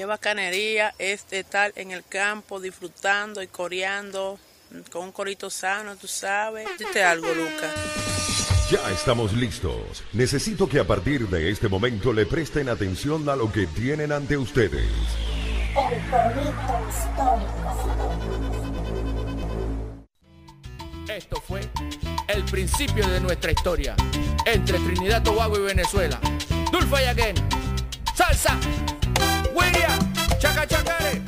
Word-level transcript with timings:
Qué 0.00 0.06
bacanería 0.06 0.94
es 0.98 1.26
estar 1.30 1.74
en 1.76 1.90
el 1.90 2.02
campo 2.02 2.58
disfrutando 2.58 3.42
y 3.42 3.48
coreando 3.48 4.38
con 4.90 5.02
un 5.02 5.12
corito 5.12 5.50
sano, 5.50 5.94
tú 5.96 6.06
sabes. 6.06 6.66
Dite 6.78 7.04
algo, 7.04 7.26
Lucas. 7.34 7.74
Ya 8.70 8.90
estamos 8.92 9.34
listos. 9.34 10.02
Necesito 10.14 10.66
que 10.66 10.78
a 10.80 10.86
partir 10.86 11.28
de 11.28 11.50
este 11.50 11.68
momento 11.68 12.14
le 12.14 12.24
presten 12.24 12.70
atención 12.70 13.28
a 13.28 13.36
lo 13.36 13.52
que 13.52 13.66
tienen 13.66 14.10
ante 14.10 14.38
ustedes. 14.38 14.88
El 15.76 16.00
corito 16.10 16.80
histórico. 16.88 17.74
Esto 21.08 21.42
fue 21.46 21.60
el 22.26 22.42
principio 22.46 23.06
de 23.06 23.20
nuestra 23.20 23.52
historia 23.52 23.94
entre 24.46 24.78
Trinidad, 24.78 25.22
Tobago 25.22 25.58
y 25.58 25.60
Venezuela. 25.60 26.18
Dulfa 26.72 27.02
y 27.02 27.04
again. 27.04 27.34
Salsa. 28.14 28.58
William. 29.54 30.12
Chaca 30.38 30.66
chacare. 30.66 31.22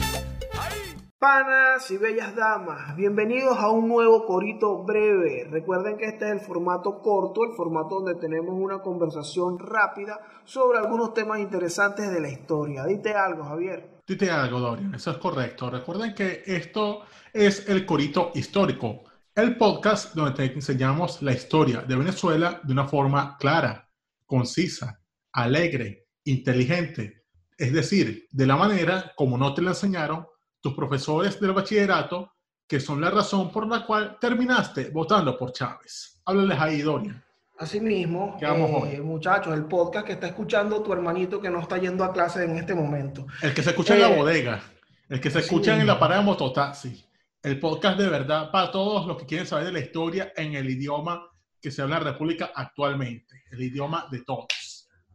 Panas 1.18 1.88
y 1.90 1.98
bellas 1.98 2.34
damas, 2.34 2.96
bienvenidos 2.96 3.56
a 3.56 3.70
un 3.70 3.86
nuevo 3.88 4.26
corito 4.26 4.82
breve. 4.82 5.46
Recuerden 5.50 5.96
que 5.96 6.06
este 6.06 6.26
es 6.26 6.32
el 6.32 6.40
formato 6.40 7.00
corto, 7.00 7.44
el 7.44 7.52
formato 7.52 8.00
donde 8.00 8.16
tenemos 8.16 8.54
una 8.54 8.80
conversación 8.80 9.58
rápida 9.58 10.20
sobre 10.44 10.78
algunos 10.78 11.14
temas 11.14 11.38
interesantes 11.38 12.10
de 12.10 12.20
la 12.20 12.28
historia. 12.28 12.84
Dite 12.84 13.14
algo, 13.14 13.44
Javier. 13.44 14.00
Dite 14.04 14.30
algo, 14.30 14.58
Dorian, 14.58 14.94
eso 14.94 15.12
es 15.12 15.18
correcto. 15.18 15.70
Recuerden 15.70 16.12
que 16.12 16.42
esto 16.44 17.02
es 17.32 17.68
el 17.68 17.86
corito 17.86 18.32
histórico 18.34 19.04
el 19.34 19.56
podcast 19.56 20.14
donde 20.14 20.32
te 20.32 20.52
enseñamos 20.52 21.22
la 21.22 21.32
historia 21.32 21.80
de 21.80 21.96
Venezuela 21.96 22.60
de 22.62 22.72
una 22.72 22.86
forma 22.86 23.38
clara, 23.38 23.88
concisa, 24.26 25.00
alegre, 25.32 26.08
inteligente. 26.24 27.21
Es 27.56 27.72
decir, 27.72 28.28
de 28.30 28.46
la 28.46 28.56
manera 28.56 29.12
como 29.16 29.36
no 29.38 29.54
te 29.54 29.62
la 29.62 29.70
enseñaron 29.70 30.26
tus 30.60 30.74
profesores 30.74 31.40
del 31.40 31.52
bachillerato, 31.52 32.32
que 32.66 32.80
son 32.80 33.00
la 33.00 33.10
razón 33.10 33.50
por 33.50 33.66
la 33.66 33.84
cual 33.84 34.16
terminaste 34.20 34.90
votando 34.90 35.36
por 35.36 35.52
Chávez. 35.52 36.20
Háblales 36.24 36.58
ahí, 36.58 36.82
Doria. 36.82 37.22
Asimismo, 37.58 38.38
eh, 38.40 39.00
muchachos, 39.00 39.54
el 39.54 39.66
podcast 39.66 40.06
que 40.06 40.12
está 40.12 40.26
escuchando 40.28 40.82
tu 40.82 40.92
hermanito 40.92 41.40
que 41.40 41.50
no 41.50 41.60
está 41.60 41.78
yendo 41.78 42.02
a 42.02 42.12
clase 42.12 42.44
en 42.44 42.56
este 42.56 42.74
momento. 42.74 43.26
El 43.40 43.54
que 43.54 43.62
se 43.62 43.70
escucha 43.70 43.94
en 43.94 44.00
la 44.00 44.10
eh, 44.10 44.16
bodega, 44.16 44.62
el 45.08 45.20
que 45.20 45.30
se 45.30 45.40
escucha 45.40 45.78
en 45.78 45.86
la 45.86 45.98
parada 45.98 46.20
de 46.20 46.26
mototaxi 46.26 47.04
el 47.42 47.58
podcast 47.58 47.98
de 47.98 48.08
verdad 48.08 48.50
para 48.52 48.70
todos 48.70 49.04
los 49.06 49.16
que 49.18 49.26
quieren 49.26 49.46
saber 49.46 49.66
de 49.66 49.72
la 49.72 49.80
historia 49.80 50.32
en 50.36 50.54
el 50.54 50.70
idioma 50.70 51.28
que 51.60 51.72
se 51.72 51.82
habla 51.82 51.98
en 51.98 52.04
la 52.04 52.12
República 52.12 52.52
actualmente, 52.54 53.42
el 53.50 53.62
idioma 53.62 54.06
de 54.10 54.22
todos. 54.22 54.46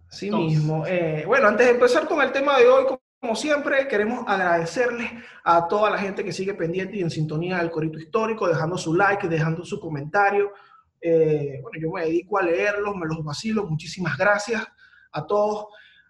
Sí 0.10 0.32
mismo. 0.32 0.86
Eh, 0.86 1.24
bueno, 1.26 1.48
antes 1.48 1.68
de 1.68 1.74
empezar 1.74 2.08
con 2.08 2.22
el 2.22 2.32
tema 2.32 2.58
de 2.58 2.68
hoy, 2.68 2.86
como 3.20 3.36
siempre, 3.36 3.88
queremos 3.88 4.24
agradecerles 4.28 5.12
a 5.44 5.68
toda 5.68 5.90
la 5.90 5.98
gente 5.98 6.24
que 6.24 6.32
sigue 6.32 6.54
pendiente 6.54 6.98
y 6.98 7.02
en 7.02 7.10
sintonía 7.10 7.58
del 7.58 7.72
Corito 7.72 7.98
Histórico, 7.98 8.48
dejando 8.48 8.78
su 8.78 8.94
like, 8.94 9.28
dejando 9.28 9.66
su 9.66 9.80
comentario. 9.80 10.52
Eh, 11.02 11.60
bueno, 11.62 11.80
yo 11.82 11.92
me 11.92 12.06
dedico 12.06 12.38
a 12.38 12.44
leerlos, 12.44 12.96
me 12.96 13.08
los 13.08 13.24
vacilo. 13.24 13.66
Muchísimas 13.66 14.18
gracias 14.18 14.66
a 15.12 15.26
todos. 15.26 15.68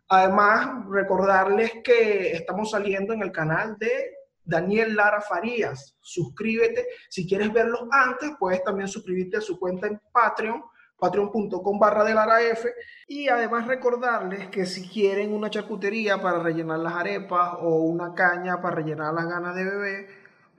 Además, 0.10 0.86
recordarles 0.90 1.72
que 1.84 2.32
estamos 2.32 2.72
saliendo 2.72 3.14
en 3.14 3.22
el 3.22 3.32
canal 3.32 3.78
de 3.78 4.18
Daniel 4.44 4.96
Lara 4.96 5.22
Farías. 5.22 5.96
Suscríbete. 6.00 6.88
Si 7.10 7.28
quieres 7.28 7.52
verlos 7.52 7.84
antes, 7.92 8.32
puedes 8.40 8.64
también 8.64 8.88
suscribirte 8.88 9.38
a 9.38 9.42
su 9.42 9.60
cuenta 9.60 9.88
en 9.88 10.00
Patreon, 10.12 10.64
patreon.com 11.00 11.80
barra 11.80 12.04
de 12.04 12.14
Lara 12.14 12.42
F. 12.42 12.70
Y 13.08 13.30
además 13.30 13.68
recordarles 13.68 14.48
que 14.48 14.66
si 14.66 14.88
quieren 14.88 15.34
una 15.34 15.50
charcutería 15.50 16.22
para 16.22 16.40
rellenar 16.40 16.80
las 16.80 16.94
arepas 16.94 17.56
o 17.62 17.78
una 17.82 18.14
caña 18.14 18.62
para 18.62 18.76
rellenar 18.76 19.14
las 19.14 19.28
ganas 19.28 19.56
de 19.56 19.64
bebé, 19.64 20.08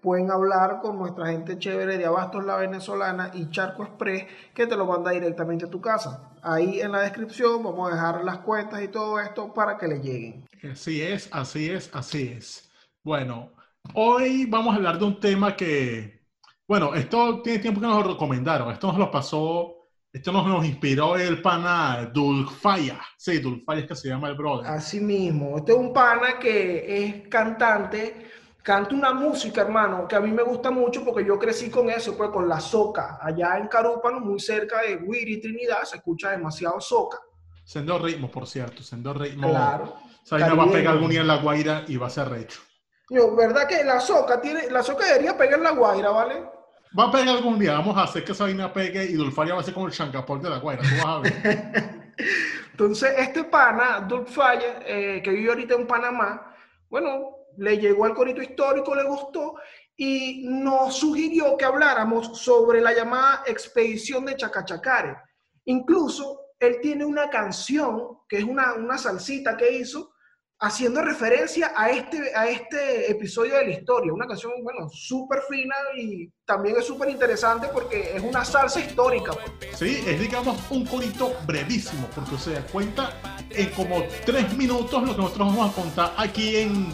pueden 0.00 0.30
hablar 0.30 0.80
con 0.80 0.98
nuestra 0.98 1.27
gente 1.27 1.58
chévere 1.58 1.98
de 1.98 2.06
Abastos 2.06 2.45
La 2.45 2.56
Venezolana 2.56 3.30
y 3.34 3.50
Charco 3.50 3.83
Express 3.83 4.27
que 4.55 4.67
te 4.67 4.77
lo 4.77 4.86
manda 4.86 5.11
directamente 5.11 5.67
a 5.67 5.70
tu 5.70 5.80
casa. 5.80 6.30
Ahí 6.42 6.80
en 6.80 6.92
la 6.92 7.01
descripción 7.01 7.62
vamos 7.62 7.91
a 7.91 7.95
dejar 7.95 8.24
las 8.24 8.39
cuentas 8.39 8.83
y 8.83 8.89
todo 8.89 9.20
esto 9.20 9.52
para 9.52 9.77
que 9.77 9.89
le 9.89 10.01
lleguen. 10.01 10.45
Así 10.70 11.02
es, 11.02 11.29
así 11.33 11.70
es, 11.70 11.91
así 11.95 12.33
es. 12.36 12.70
Bueno, 13.02 13.51
Hoy 13.95 14.46
vamos 14.46 14.74
a 14.74 14.77
hablar 14.77 14.98
de 14.98 15.05
un 15.05 15.18
tema 15.18 15.57
que, 15.57 16.20
bueno, 16.67 16.95
esto 16.95 17.41
tiene 17.42 17.58
tiempo 17.61 17.80
que 17.80 17.86
nos 17.86 18.05
lo 18.05 18.12
recomendaron. 18.12 18.70
Esto 18.70 18.89
nos 18.89 18.98
lo 18.98 19.11
pasó, 19.11 19.77
esto 20.18 20.33
nos, 20.33 20.46
nos 20.46 20.64
inspiró 20.64 21.17
el 21.17 21.40
pana 21.40 22.11
Dulfaya. 22.12 23.01
Sí, 23.17 23.39
Dulfaya 23.39 23.83
es 23.83 23.86
que 23.86 23.95
se 23.95 24.08
llama 24.08 24.29
el 24.29 24.34
brother. 24.34 24.67
Así 24.67 25.01
mismo. 25.01 25.56
Este 25.56 25.73
es 25.73 25.79
un 25.79 25.92
pana 25.92 26.39
que 26.40 27.05
es 27.05 27.29
cantante, 27.29 28.27
canta 28.62 28.95
una 28.95 29.14
música, 29.14 29.61
hermano, 29.61 30.08
que 30.08 30.17
a 30.17 30.20
mí 30.20 30.33
me 30.33 30.42
gusta 30.42 30.70
mucho 30.70 31.05
porque 31.05 31.24
yo 31.24 31.39
crecí 31.39 31.70
con 31.70 31.89
eso, 31.89 32.17
pues 32.17 32.30
con 32.30 32.48
la 32.48 32.61
soca. 32.61 33.18
Allá 33.23 33.58
en 33.58 33.68
Carúpano, 33.68 34.18
muy 34.20 34.40
cerca 34.40 34.83
de 34.83 34.96
Wiri, 34.96 35.40
Trinidad, 35.40 35.84
se 35.84 35.96
escucha 35.96 36.30
demasiado 36.30 36.80
soca. 36.80 37.18
Sendo 37.64 37.98
ritmo, 37.98 38.30
por 38.30 38.46
cierto, 38.46 38.83
sendo 38.83 39.14
ritmo. 39.14 39.48
Claro. 39.48 39.95
O 40.23 40.27
sea, 40.27 40.52
va 40.55 40.64
a 40.64 40.70
pegar 40.70 40.95
algún 40.95 41.11
día 41.11 41.20
en 41.20 41.29
la 41.29 41.36
guaira 41.36 41.85
y 41.86 41.96
va 41.96 42.08
a 42.08 42.11
ser 42.11 42.29
recho. 42.29 42.61
Yo, 43.08 43.35
¿verdad 43.36 43.67
que 43.67 43.85
la 43.85 44.00
soca 44.00 44.40
tiene, 44.40 44.68
la 44.68 44.83
soca 44.83 45.06
debería 45.06 45.36
pegar 45.36 45.61
la 45.61 45.70
guaira, 45.70 46.11
¿vale? 46.11 46.58
Va 46.96 47.04
a 47.04 47.10
pegar 47.10 47.28
algún 47.28 47.58
día, 47.58 47.72
vamos 47.72 47.96
a 47.96 48.04
hacer 48.04 48.24
que 48.24 48.32
esa 48.32 48.44
vaina 48.44 48.72
pegue 48.72 49.04
y 49.04 49.14
Dulfaria 49.14 49.54
va 49.54 49.60
a 49.60 49.64
ser 49.64 49.74
como 49.74 49.86
el 49.86 49.92
chancapol 49.92 50.40
de 50.40 50.50
la 50.50 50.58
guaira, 50.58 50.82
tú 50.82 50.88
vas 50.96 51.06
a 51.06 51.18
ver. 51.20 52.14
Entonces, 52.70 53.12
este 53.18 53.44
pana, 53.44 54.00
Dulfaria, 54.00 54.80
eh, 54.86 55.20
que 55.22 55.30
vive 55.30 55.50
ahorita 55.50 55.74
en 55.74 55.86
Panamá, 55.86 56.54
bueno, 56.88 57.38
le 57.56 57.76
llegó 57.78 58.04
al 58.04 58.14
corito 58.14 58.40
histórico, 58.40 58.94
le 58.94 59.04
gustó 59.04 59.56
y 59.96 60.46
nos 60.48 60.96
sugirió 60.96 61.56
que 61.56 61.64
habláramos 61.64 62.40
sobre 62.40 62.80
la 62.80 62.94
llamada 62.94 63.42
expedición 63.46 64.24
de 64.24 64.36
Chacachacare. 64.36 65.16
Incluso 65.64 66.52
él 66.60 66.78
tiene 66.80 67.05
una 67.05 67.28
canción, 67.28 68.20
que 68.28 68.38
es 68.38 68.44
una, 68.44 68.74
una 68.74 68.96
salsita 68.96 69.56
que 69.56 69.72
hizo, 69.72 70.12
haciendo 70.61 71.02
referencia 71.02 71.73
a 71.77 71.91
este, 71.91 72.35
a 72.35 72.48
este 72.48 73.11
episodio 73.11 73.57
de 73.57 73.67
la 73.67 73.70
historia. 73.70 74.13
Una 74.13 74.27
canción, 74.27 74.52
bueno, 74.63 74.89
súper 74.89 75.41
fina 75.48 75.74
y 75.96 76.30
también 76.45 76.77
es 76.77 76.86
súper 76.86 77.08
interesante 77.11 77.69
porque 77.73 78.17
es 78.17 78.23
una 78.23 78.45
salsa 78.45 78.80
histórica. 78.80 79.33
Pues. 79.33 79.79
Sí, 79.79 80.02
es 80.07 80.20
digamos 80.20 80.58
un 80.70 80.85
corito 80.85 81.33
brevísimo, 81.47 82.08
porque 82.14 82.36
se 82.39 82.52
da 82.55 82.67
cuenta 82.67 83.13
en 83.51 83.70
como 83.70 84.02
tres 84.27 84.57
minutos 84.57 85.02
lo 85.02 85.14
que 85.14 85.23
nosotros 85.23 85.48
vamos 85.48 85.70
a 85.70 85.80
contar 85.80 86.14
aquí 86.17 86.57
en, 86.57 86.92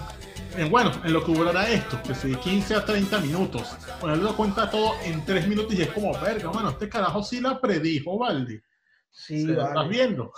en 0.57 0.71
bueno, 0.71 0.93
en 1.03 1.13
lo 1.13 1.25
que 1.25 1.33
durará 1.33 1.69
esto, 1.71 2.01
que 2.03 2.15
si 2.15 2.35
15 2.35 2.75
a 2.75 2.85
30 2.85 3.19
minutos. 3.21 3.77
Ponerlo 4.01 4.37
cuenta 4.37 4.71
todo 4.71 4.93
en 5.05 5.25
tres 5.25 5.49
minutos 5.49 5.75
y 5.75 5.83
es 5.83 5.93
como, 5.93 6.19
verga, 6.21 6.51
bueno, 6.51 6.71
este 6.71 6.89
carajo 6.89 7.23
sí 7.23 7.41
la 7.41 7.61
predijo, 7.61 8.19
Valdi. 8.19 8.61
Sí, 9.11 9.47
vale. 9.47 9.69
estás 9.69 9.89
viendo. 9.89 10.33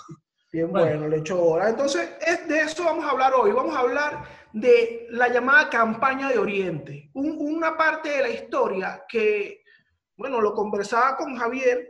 Bien 0.56 0.72
bueno, 0.72 1.06
le 1.06 1.18
echó 1.18 1.38
hora. 1.38 1.68
Entonces, 1.68 2.08
es, 2.18 2.48
de 2.48 2.60
eso 2.60 2.82
vamos 2.82 3.04
a 3.04 3.10
hablar 3.10 3.34
hoy. 3.34 3.52
Vamos 3.52 3.76
a 3.76 3.80
hablar 3.80 4.24
de 4.54 5.06
la 5.10 5.28
llamada 5.28 5.68
campaña 5.68 6.30
de 6.30 6.38
Oriente. 6.38 7.10
una 7.12 7.76
parte 7.76 8.08
de 8.08 8.22
la 8.22 8.30
historia 8.30 9.04
que, 9.06 9.62
bueno, 10.16 10.40
lo 10.40 10.54
conversaba 10.54 11.14
con 11.18 11.36
Javier, 11.36 11.86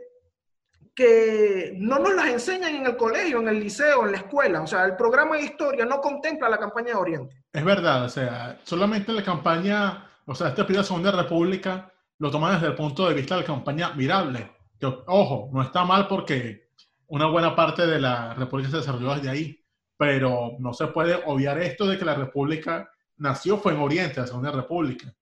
que 0.93 1.75
no 1.77 1.97
nos 1.99 2.13
las 2.13 2.27
enseñan 2.27 2.75
en 2.75 2.85
el 2.87 2.97
colegio, 2.97 3.39
en 3.39 3.47
el 3.47 3.61
liceo, 3.61 4.05
en 4.05 4.11
la 4.11 4.17
escuela. 4.17 4.61
O 4.61 4.67
sea, 4.67 4.83
el 4.83 4.97
programa 4.97 5.37
de 5.37 5.43
historia 5.43 5.85
no 5.85 6.01
contempla 6.01 6.49
la 6.49 6.57
campaña 6.57 6.87
de 6.87 6.95
Oriente. 6.95 7.45
Es 7.53 7.63
verdad, 7.63 8.03
o 8.03 8.09
sea, 8.09 8.59
solamente 8.63 9.13
la 9.13 9.23
campaña, 9.23 10.11
o 10.25 10.35
sea, 10.35 10.49
esta 10.49 10.65
primera 10.65 10.83
Segunda 10.83 11.11
República 11.11 11.89
lo 12.19 12.29
toman 12.29 12.55
desde 12.55 12.67
el 12.67 12.75
punto 12.75 13.07
de 13.07 13.15
vista 13.15 13.35
de 13.35 13.41
la 13.43 13.47
campaña 13.47 13.93
mirable. 13.93 14.51
Que, 14.77 14.87
ojo, 15.05 15.49
no 15.53 15.61
está 15.61 15.85
mal 15.85 16.09
porque 16.09 16.66
una 17.07 17.27
buena 17.27 17.55
parte 17.55 17.85
de 17.87 17.99
la 17.99 18.33
República 18.33 18.69
se 18.69 18.77
desarrolló 18.77 19.15
desde 19.15 19.29
ahí, 19.29 19.59
pero 19.97 20.55
no 20.59 20.73
se 20.73 20.87
puede 20.87 21.21
obviar 21.25 21.59
esto 21.61 21.85
de 21.87 21.97
que 21.97 22.05
la 22.05 22.15
República 22.15 22.89
nació 23.17 23.57
fue 23.57 23.73
en 23.73 23.79
Oriente, 23.79 24.19
la 24.19 24.27
Segunda 24.27 24.51
República. 24.51 25.13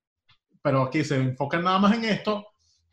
Pero 0.62 0.84
aquí 0.84 1.04
se 1.04 1.16
enfocan 1.16 1.64
nada 1.64 1.80
más 1.80 1.96
en 1.96 2.06
esto 2.06 2.48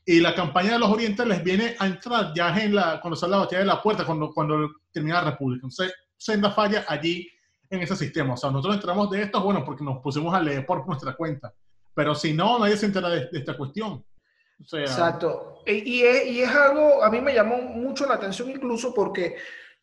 y 0.04 0.20
la 0.20 0.34
campaña 0.34 0.72
de 0.72 0.78
los 0.78 0.90
Orientes 0.90 1.26
les 1.26 1.42
viene 1.42 1.76
a 1.78 1.86
entrar 1.86 2.32
ya 2.34 2.56
en 2.58 2.74
la, 2.74 3.00
cuando 3.00 3.16
sale 3.16 3.32
la 3.32 3.38
batalla 3.38 3.60
de 3.60 3.66
la 3.66 3.82
puerta, 3.82 4.04
cuando, 4.04 4.32
cuando 4.32 4.70
termina 4.92 5.22
la 5.22 5.30
República. 5.30 5.66
Entonces, 5.66 5.94
senda 6.16 6.50
falla 6.50 6.84
allí 6.88 7.28
en 7.70 7.82
ese 7.82 7.96
sistema. 7.96 8.34
O 8.34 8.36
sea, 8.36 8.50
nosotros 8.50 8.76
entramos 8.76 9.10
de 9.10 9.22
esto, 9.22 9.40
bueno, 9.40 9.64
porque 9.64 9.84
nos 9.84 10.02
pusimos 10.02 10.34
a 10.34 10.40
leer 10.40 10.66
por 10.66 10.86
nuestra 10.86 11.14
cuenta. 11.14 11.54
Pero 11.94 12.14
si 12.14 12.32
no, 12.32 12.58
nadie 12.58 12.76
se 12.76 12.86
entera 12.86 13.08
de 13.08 13.28
esta 13.32 13.56
cuestión. 13.56 14.04
Exacto. 14.70 15.62
Y 15.66 16.02
es, 16.02 16.26
y 16.26 16.42
es, 16.42 16.50
algo, 16.50 17.02
a 17.02 17.10
mí 17.10 17.20
me 17.20 17.34
llamó 17.34 17.58
mucho 17.58 18.06
la 18.06 18.14
atención 18.14 18.50
incluso 18.50 18.92
porque, 18.92 19.36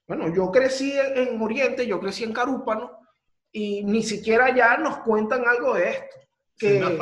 bueno, 0.08 0.34
yo 0.34 0.52
crecí 0.52 0.94
en, 0.98 1.42
Oriente, 1.42 1.88
yo 1.88 2.00
crecí 2.00 2.24
en 2.24 2.34
Carúpano 2.34 3.00
y 3.52 3.84
ni 3.84 4.04
siquiera 4.04 4.54
ya 4.54 4.78
nos 4.78 4.98
cuentan 5.00 5.48
algo 5.48 5.76
de 5.76 5.90
esto. 5.90 6.16
Que 6.58 7.00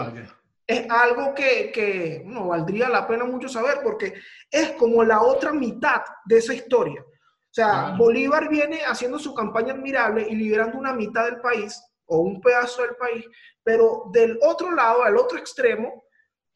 es 0.67 0.85
algo 0.89 1.33
que, 1.33 1.71
que 1.71 2.23
no 2.25 2.49
valdría 2.49 2.89
la 2.89 3.07
pena 3.07 3.23
mucho 3.23 3.47
saber 3.47 3.79
porque 3.81 4.13
es 4.51 4.71
como 4.71 5.03
la 5.03 5.21
otra 5.21 5.53
mitad 5.53 6.01
de 6.25 6.37
esa 6.37 6.53
historia. 6.53 7.01
O 7.01 7.53
sea, 7.57 7.95
Bolívar 7.97 8.49
viene 8.49 8.81
haciendo 8.85 9.17
su 9.17 9.33
campaña 9.33 9.73
admirable 9.73 10.27
y 10.29 10.35
liberando 10.35 10.77
una 10.77 10.93
mitad 10.93 11.25
del 11.25 11.39
país 11.39 11.81
o 12.05 12.19
un 12.19 12.39
pedazo 12.41 12.83
del 12.83 12.95
país, 12.97 13.25
pero 13.63 14.03
del 14.11 14.37
otro 14.43 14.75
lado, 14.75 15.03
al 15.03 15.17
otro 15.17 15.39
extremo, 15.39 16.03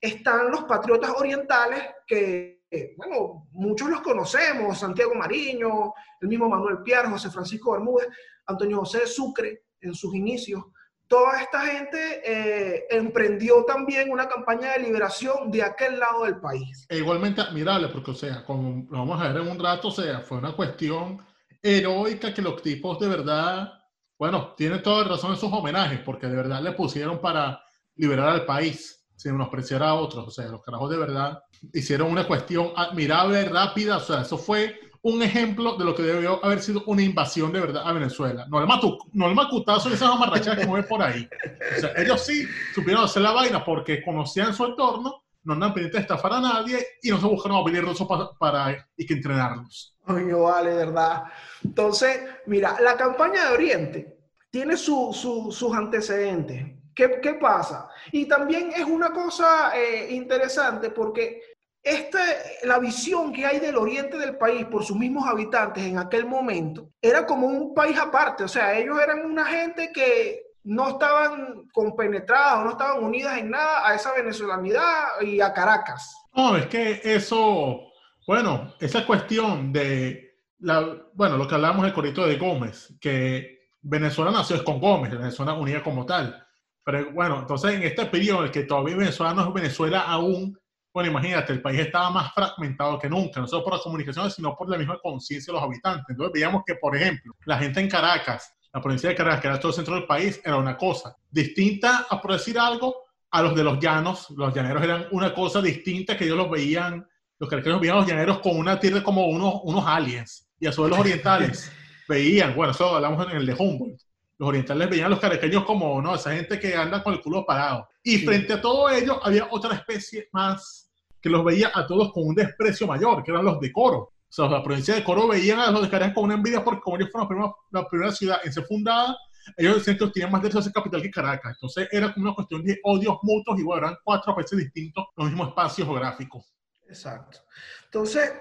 están 0.01 0.49
los 0.49 0.63
patriotas 0.63 1.11
orientales 1.15 1.83
que, 2.07 2.63
bueno, 2.97 3.47
muchos 3.51 3.89
los 3.89 4.01
conocemos, 4.01 4.79
Santiago 4.79 5.13
Mariño, 5.13 5.93
el 6.19 6.27
mismo 6.27 6.49
Manuel 6.49 6.81
Piar, 6.83 7.09
José 7.09 7.29
Francisco 7.29 7.73
Bermúdez, 7.73 8.07
Antonio 8.47 8.79
José 8.79 9.05
Sucre 9.05 9.65
en 9.79 9.93
sus 9.93 10.15
inicios. 10.15 10.63
Toda 11.07 11.41
esta 11.41 11.59
gente 11.61 12.21
eh, 12.25 12.85
emprendió 12.89 13.65
también 13.65 14.11
una 14.11 14.29
campaña 14.29 14.71
de 14.73 14.79
liberación 14.79 15.51
de 15.51 15.61
aquel 15.61 15.99
lado 15.99 16.23
del 16.23 16.39
país. 16.39 16.85
E 16.89 16.97
igualmente 16.97 17.41
admirable, 17.41 17.89
porque, 17.89 18.11
o 18.11 18.15
sea, 18.15 18.45
como 18.45 18.87
lo 18.89 18.99
vamos 18.99 19.21
a 19.21 19.27
ver 19.27 19.41
en 19.41 19.49
un 19.49 19.59
rato, 19.59 19.89
o 19.89 19.91
sea, 19.91 20.21
fue 20.21 20.37
una 20.37 20.55
cuestión 20.55 21.21
heroica 21.61 22.33
que 22.33 22.41
los 22.41 22.61
tipos 22.61 22.97
de 22.97 23.09
verdad, 23.09 23.73
bueno, 24.17 24.53
tienen 24.55 24.81
toda 24.81 25.03
razón 25.03 25.31
en 25.31 25.37
sus 25.37 25.51
homenajes, 25.51 25.99
porque 25.99 26.27
de 26.27 26.35
verdad 26.35 26.61
le 26.61 26.71
pusieron 26.71 27.19
para 27.19 27.61
liberar 27.95 28.29
al 28.29 28.45
país 28.45 29.00
sin 29.21 29.33
menospreciar 29.33 29.83
a 29.83 29.93
otros. 29.93 30.27
O 30.27 30.31
sea, 30.31 30.47
los 30.47 30.63
carajos 30.63 30.89
de 30.89 30.97
verdad 30.97 31.43
hicieron 31.73 32.11
una 32.11 32.25
cuestión 32.25 32.71
admirable, 32.75 33.45
rápida. 33.45 33.97
O 33.97 33.99
sea, 33.99 34.21
eso 34.21 34.37
fue 34.37 34.79
un 35.03 35.21
ejemplo 35.21 35.77
de 35.77 35.85
lo 35.85 35.95
que 35.95 36.01
debió 36.01 36.43
haber 36.43 36.61
sido 36.61 36.83
una 36.87 37.03
invasión 37.03 37.51
de 37.51 37.59
verdad 37.59 37.83
a 37.85 37.93
Venezuela. 37.93 38.45
No 38.49 38.59
el, 38.59 38.67
matu, 38.67 38.97
no 39.13 39.27
el 39.27 39.35
macutazo 39.35 39.89
y 39.89 39.93
esas 39.93 40.09
amarrachas 40.09 40.57
que 40.57 40.65
mueven 40.65 40.87
por 40.87 41.03
ahí. 41.03 41.29
O 41.77 41.79
sea, 41.79 41.91
ellos 41.97 42.21
sí 42.21 42.45
supieron 42.73 43.03
hacer 43.03 43.21
la 43.21 43.31
vaina 43.31 43.63
porque 43.63 44.03
conocían 44.03 44.53
su 44.55 44.65
entorno, 44.65 45.23
no 45.43 45.53
andan 45.53 45.73
pendientes 45.73 46.01
estafar 46.01 46.33
a 46.33 46.41
nadie 46.41 46.85
y 47.03 47.09
no 47.09 47.19
se 47.19 47.27
buscaron 47.27 47.59
a 47.59 47.63
pedir 47.63 47.85
para, 48.07 48.29
para 48.39 48.87
y 48.97 49.05
que 49.05 49.13
entrenarlos. 49.13 49.95
Coño, 50.03 50.41
vale, 50.43 50.73
verdad. 50.73 51.23
Entonces, 51.63 52.21
mira, 52.47 52.77
la 52.81 52.97
campaña 52.97 53.45
de 53.45 53.53
Oriente 53.53 54.17
tiene 54.49 54.77
su, 54.77 55.13
sus 55.13 55.73
antecedentes. 55.73 56.80
¿Qué, 57.01 57.19
¿Qué, 57.19 57.33
pasa? 57.33 57.89
Y 58.11 58.27
también 58.27 58.71
es 58.75 58.85
una 58.85 59.11
cosa 59.11 59.75
eh, 59.75 60.13
interesante 60.13 60.91
porque 60.91 61.41
este, 61.81 62.19
la 62.63 62.77
visión 62.77 63.33
que 63.33 63.43
hay 63.43 63.59
del 63.59 63.77
oriente 63.77 64.19
del 64.19 64.37
país 64.37 64.65
por 64.65 64.83
sus 64.83 64.95
mismos 64.95 65.27
habitantes 65.27 65.83
en 65.83 65.97
aquel 65.97 66.27
momento 66.27 66.89
era 67.01 67.25
como 67.25 67.47
un 67.47 67.73
país 67.73 67.97
aparte. 67.97 68.43
O 68.43 68.47
sea, 68.47 68.77
ellos 68.77 68.99
eran 69.01 69.25
una 69.25 69.45
gente 69.45 69.91
que 69.91 70.43
no 70.63 70.89
estaban 70.89 71.67
compenetradas, 71.73 72.63
no 72.63 72.71
estaban 72.71 73.03
unidas 73.03 73.39
en 73.39 73.49
nada 73.49 73.87
a 73.87 73.95
esa 73.95 74.13
venezolanidad 74.13 75.21
y 75.21 75.41
a 75.41 75.51
Caracas. 75.53 76.15
No, 76.35 76.55
es 76.55 76.67
que 76.67 77.01
eso, 77.03 77.79
bueno, 78.27 78.75
esa 78.79 79.07
cuestión 79.07 79.73
de, 79.73 80.35
la, 80.59 80.85
bueno, 81.13 81.35
lo 81.37 81.47
que 81.47 81.55
hablamos 81.55 81.83
del 81.83 81.93
corito 81.93 82.27
de 82.27 82.37
Gómez, 82.37 82.93
que 83.01 83.71
Venezuela 83.81 84.29
nació 84.29 84.57
es 84.57 84.61
con 84.61 84.79
Gómez, 84.79 85.09
Venezuela 85.09 85.53
unida 85.53 85.81
como 85.81 86.05
tal. 86.05 86.45
Pero 86.83 87.11
bueno, 87.11 87.39
entonces 87.39 87.73
en 87.73 87.83
este 87.83 88.05
periodo 88.05 88.39
en 88.39 88.45
el 88.45 88.51
que 88.51 88.63
todavía 88.63 88.95
Venezuela 88.95 89.33
no 89.33 89.47
es 89.47 89.53
Venezuela 89.53 90.01
aún, 90.01 90.57
bueno, 90.93 91.09
imagínate, 91.09 91.53
el 91.53 91.61
país 91.61 91.79
estaba 91.79 92.09
más 92.09 92.33
fragmentado 92.33 92.99
que 92.99 93.09
nunca, 93.09 93.39
no 93.39 93.47
solo 93.47 93.63
por 93.63 93.73
las 93.73 93.81
comunicaciones, 93.81 94.33
sino 94.33 94.55
por 94.55 94.69
la 94.69 94.77
misma 94.77 94.99
conciencia 94.99 95.51
de 95.51 95.59
los 95.59 95.63
habitantes. 95.63 96.05
Entonces 96.09 96.33
veíamos 96.33 96.63
que, 96.65 96.75
por 96.75 96.95
ejemplo, 96.95 97.33
la 97.45 97.57
gente 97.57 97.79
en 97.79 97.89
Caracas, 97.89 98.53
la 98.73 98.81
provincia 98.81 99.09
de 99.09 99.15
Caracas, 99.15 99.41
que 99.41 99.47
era 99.47 99.59
todo 99.59 99.69
el 99.69 99.75
centro 99.75 99.95
del 99.95 100.05
país, 100.05 100.41
era 100.43 100.57
una 100.57 100.75
cosa 100.75 101.15
distinta, 101.29 102.07
a 102.09 102.21
por 102.21 102.33
decir 102.33 102.59
algo, 102.59 102.95
a 103.29 103.41
los 103.41 103.55
de 103.55 103.63
los 103.63 103.79
llanos. 103.79 104.29
Los 104.31 104.53
llaneros 104.53 104.83
eran 104.83 105.07
una 105.11 105.33
cosa 105.33 105.61
distinta 105.61 106.17
que 106.17 106.25
ellos 106.25 106.37
los 106.37 106.49
veían, 106.49 107.07
los 107.39 107.49
caraqueños 107.49 107.79
veían 107.79 107.97
a 107.97 107.99
los 108.01 108.09
llaneros 108.09 108.39
con 108.39 108.57
una 108.57 108.79
tierra 108.79 109.01
como 109.01 109.27
unos, 109.27 109.61
unos 109.63 109.85
aliens. 109.87 110.49
Y 110.59 110.67
a 110.67 110.71
su 110.73 110.81
vez 110.81 110.91
los 110.91 110.99
orientales 110.99 111.71
veían, 112.07 112.53
bueno, 112.53 112.71
eso 112.71 112.95
hablamos 112.95 113.25
en 113.29 113.37
el 113.37 113.45
de 113.45 113.53
Humboldt, 113.53 114.01
los 114.41 114.47
orientales 114.49 114.89
veían 114.89 115.05
a 115.05 115.09
los 115.09 115.19
caraqueños 115.19 115.63
como, 115.65 116.01
no, 116.01 116.15
esa 116.15 116.33
gente 116.33 116.59
que 116.59 116.75
anda 116.75 117.03
con 117.03 117.13
el 117.13 117.21
culo 117.21 117.45
parado. 117.45 117.87
Y 118.01 118.17
sí. 118.17 118.25
frente 118.25 118.53
a 118.53 118.59
todo 118.59 118.89
ello 118.89 119.23
había 119.23 119.47
otra 119.51 119.75
especie 119.75 120.29
más 120.31 120.91
que 121.21 121.29
los 121.29 121.45
veía 121.45 121.71
a 121.71 121.85
todos 121.85 122.11
con 122.11 122.27
un 122.29 122.33
desprecio 122.33 122.87
mayor, 122.87 123.23
que 123.23 123.29
eran 123.29 123.45
los 123.45 123.59
de 123.59 123.71
Coro. 123.71 123.99
O 123.99 124.11
sea, 124.27 124.47
la 124.47 124.63
provincia 124.63 124.95
de 124.95 125.03
Coro 125.03 125.27
veían 125.27 125.59
a 125.59 125.69
los 125.69 125.83
de 125.83 125.89
Caracas 125.91 126.15
con 126.15 126.23
una 126.23 126.33
envidia 126.33 126.63
porque 126.63 126.81
como 126.81 126.95
ellos 126.95 127.09
fueron 127.11 127.25
la 127.25 127.29
primera, 127.29 127.55
la 127.69 127.87
primera 127.87 128.11
ciudad 128.11 128.39
en 128.43 128.51
ser 128.51 128.63
fundada, 128.63 129.15
ellos 129.57 129.75
decían 129.75 129.99
que 129.99 130.07
tenían 130.07 130.31
más 130.31 130.41
derecho 130.41 130.57
a 130.57 130.63
ser 130.63 130.73
capital 130.73 131.03
que 131.03 131.11
Caracas. 131.11 131.53
Entonces 131.57 131.87
era 131.91 132.11
como 132.11 132.25
una 132.25 132.33
cuestión 132.33 132.63
de 132.63 132.79
odios 132.83 133.19
mutuos 133.21 133.59
y 133.59 133.61
bueno, 133.61 133.85
eran 133.85 133.97
cuatro 134.03 134.33
países 134.33 134.57
distintos, 134.57 135.05
los 135.17 135.27
mismos 135.27 135.49
espacios 135.49 135.87
geográficos. 135.87 136.51
Exacto. 136.87 137.37
Entonces, 137.85 138.31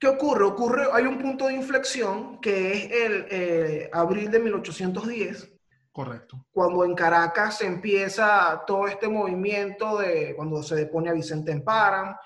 ¿qué 0.00 0.08
ocurre? 0.08 0.44
Ocurre, 0.44 0.86
hay 0.92 1.04
un 1.04 1.18
punto 1.18 1.46
de 1.46 1.54
inflexión 1.54 2.40
que 2.40 2.72
es 2.72 2.90
el 2.90 3.26
eh, 3.30 3.90
abril 3.92 4.30
de 4.30 4.40
1810. 4.40 5.52
Correcto. 5.92 6.46
Cuando 6.50 6.84
en 6.84 6.94
Caracas 6.94 7.58
se 7.58 7.66
empieza 7.66 8.62
todo 8.66 8.88
este 8.88 9.08
movimiento 9.08 9.98
de 9.98 10.34
cuando 10.34 10.62
se 10.62 10.74
depone 10.74 11.10
a 11.10 11.12
Vicente 11.12 11.52
Emparan. 11.52 12.16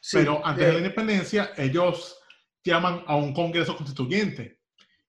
Sí, 0.00 0.18
Pero 0.18 0.44
antes 0.44 0.64
de, 0.64 0.66
de 0.66 0.72
la 0.72 0.78
independencia, 0.78 1.52
ellos 1.56 2.18
llaman 2.64 3.04
a 3.06 3.14
un 3.16 3.32
congreso 3.32 3.76
constituyente 3.76 4.60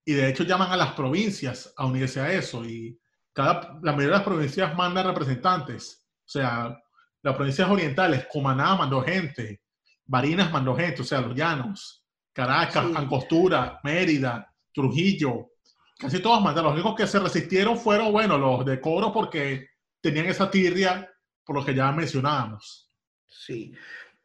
y 0.06 0.14
de 0.14 0.30
hecho 0.30 0.44
llaman 0.44 0.72
a 0.72 0.78
las 0.78 0.94
provincias 0.94 1.74
a 1.76 1.86
unirse 1.86 2.20
a 2.20 2.32
eso 2.32 2.64
y 2.64 3.00
cada, 3.34 3.80
la 3.82 3.94
mayoría 3.94 4.18
de 4.18 4.18
las 4.18 4.24
provincias 4.24 4.76
mandan 4.76 5.08
representantes. 5.08 6.06
O 6.20 6.30
sea, 6.30 6.78
las 7.24 7.36
provincias 7.36 7.70
orientales, 7.70 8.26
Cumaná 8.30 8.76
mandó 8.76 9.02
gente, 9.02 9.62
Barinas 10.06 10.52
mandó 10.52 10.76
gente, 10.76 11.02
o 11.02 11.06
sea, 11.06 11.22
los 11.22 11.36
llanos, 11.36 12.01
Caracas, 12.34 12.86
sí. 12.86 12.94
Angostura, 12.96 13.80
Mérida, 13.84 14.54
Trujillo, 14.74 15.52
casi 15.98 16.20
todos 16.22 16.42
mandaron. 16.42 16.72
Los 16.72 16.82
únicos 16.82 16.96
que 16.96 17.08
se 17.08 17.20
resistieron 17.20 17.78
fueron, 17.78 18.12
bueno, 18.12 18.38
los 18.38 18.66
de 18.66 18.80
Coro 18.80 19.12
porque 19.12 19.68
tenían 20.02 20.26
esa 20.26 20.50
tirria 20.50 21.10
por 21.46 21.56
lo 21.56 21.66
que 21.66 21.76
ya 21.76 21.92
mencionábamos. 21.92 22.90
Sí. 23.28 23.74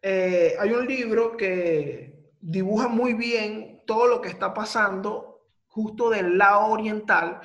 Eh, 0.00 0.54
hay 0.58 0.70
un 0.70 0.86
libro 0.86 1.36
que 1.36 2.30
dibuja 2.40 2.88
muy 2.88 3.14
bien 3.14 3.82
todo 3.86 4.06
lo 4.06 4.20
que 4.20 4.28
está 4.28 4.54
pasando 4.54 5.36
justo 5.66 6.10
del 6.10 6.38
lado 6.38 6.66
oriental, 6.66 7.40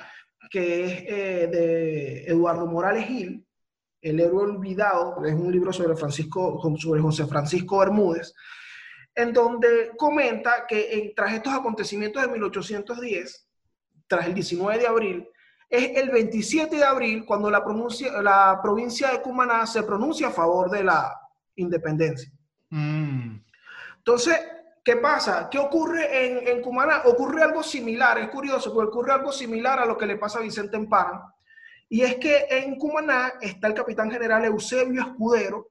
que 0.50 0.84
es 0.84 0.92
eh, 1.06 1.48
de 1.48 2.24
Eduardo 2.24 2.66
Morales 2.66 3.06
Gil, 3.06 3.46
El 4.00 4.20
héroe 4.20 4.44
olvidado, 4.44 5.24
es 5.24 5.34
un 5.34 5.52
libro 5.52 5.72
sobre, 5.72 5.96
Francisco, 5.96 6.60
sobre 6.78 7.00
José 7.00 7.26
Francisco 7.26 7.78
Bermúdez, 7.78 8.34
en 9.14 9.32
donde 9.32 9.92
comenta 9.96 10.66
que 10.66 11.12
tras 11.14 11.34
estos 11.34 11.52
acontecimientos 11.52 12.22
de 12.22 12.28
1810, 12.28 13.48
tras 14.06 14.26
el 14.26 14.34
19 14.34 14.78
de 14.78 14.86
abril, 14.86 15.28
es 15.68 15.96
el 15.96 16.10
27 16.10 16.76
de 16.76 16.84
abril 16.84 17.24
cuando 17.24 17.50
la, 17.50 17.64
pronuncia, 17.64 18.20
la 18.20 18.60
provincia 18.62 19.10
de 19.10 19.22
Cumaná 19.22 19.66
se 19.66 19.82
pronuncia 19.82 20.28
a 20.28 20.30
favor 20.30 20.70
de 20.70 20.84
la 20.84 21.18
independencia. 21.56 22.30
Mm. 22.70 23.38
Entonces, 23.98 24.38
¿qué 24.84 24.96
pasa? 24.96 25.48
¿Qué 25.50 25.58
ocurre 25.58 26.26
en, 26.26 26.48
en, 26.48 26.62
Cumaná? 26.62 27.02
Ocurre 27.06 27.42
algo 27.42 27.62
similar, 27.62 28.18
es 28.18 28.28
curioso, 28.28 28.72
porque 28.74 28.90
ocurre 28.90 29.12
algo 29.12 29.32
similar 29.32 29.78
a 29.78 29.86
lo 29.86 29.96
que 29.96 30.06
le 30.06 30.16
pasa 30.16 30.40
a 30.40 30.42
Vicente 30.42 30.76
Emparan. 30.76 31.22
Y 31.88 32.02
es 32.02 32.16
que 32.16 32.46
en 32.50 32.76
Cumaná 32.76 33.34
está 33.40 33.68
el 33.68 33.74
capitán 33.74 34.10
general 34.10 34.44
Eusebio 34.44 35.00
Escudero. 35.02 35.70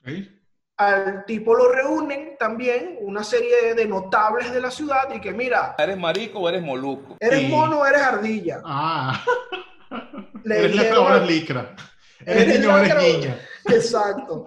Okay. 0.00 0.35
Al 0.78 1.24
tipo 1.24 1.54
lo 1.54 1.72
reúnen 1.72 2.36
también 2.38 2.98
una 3.00 3.24
serie 3.24 3.74
de 3.74 3.86
notables 3.86 4.52
de 4.52 4.60
la 4.60 4.70
ciudad 4.70 5.08
y 5.14 5.20
que 5.20 5.32
mira... 5.32 5.74
¿Eres 5.78 5.96
marico 5.96 6.40
o 6.40 6.48
eres 6.48 6.62
moluco? 6.62 7.16
¿Eres 7.18 7.40
sí. 7.40 7.46
mono 7.46 7.80
o 7.80 7.86
eres 7.86 8.02
ardilla? 8.02 8.60
Ah. 8.62 9.24
Le 10.44 10.64
eres 10.66 10.92
o 10.92 11.08
eres 11.08 11.28
licra. 11.28 11.74
Eres 12.26 12.58
niño 12.58 12.74
o 12.74 12.78
eres 12.78 12.96
niña. 12.96 13.38
Exacto. 13.66 14.46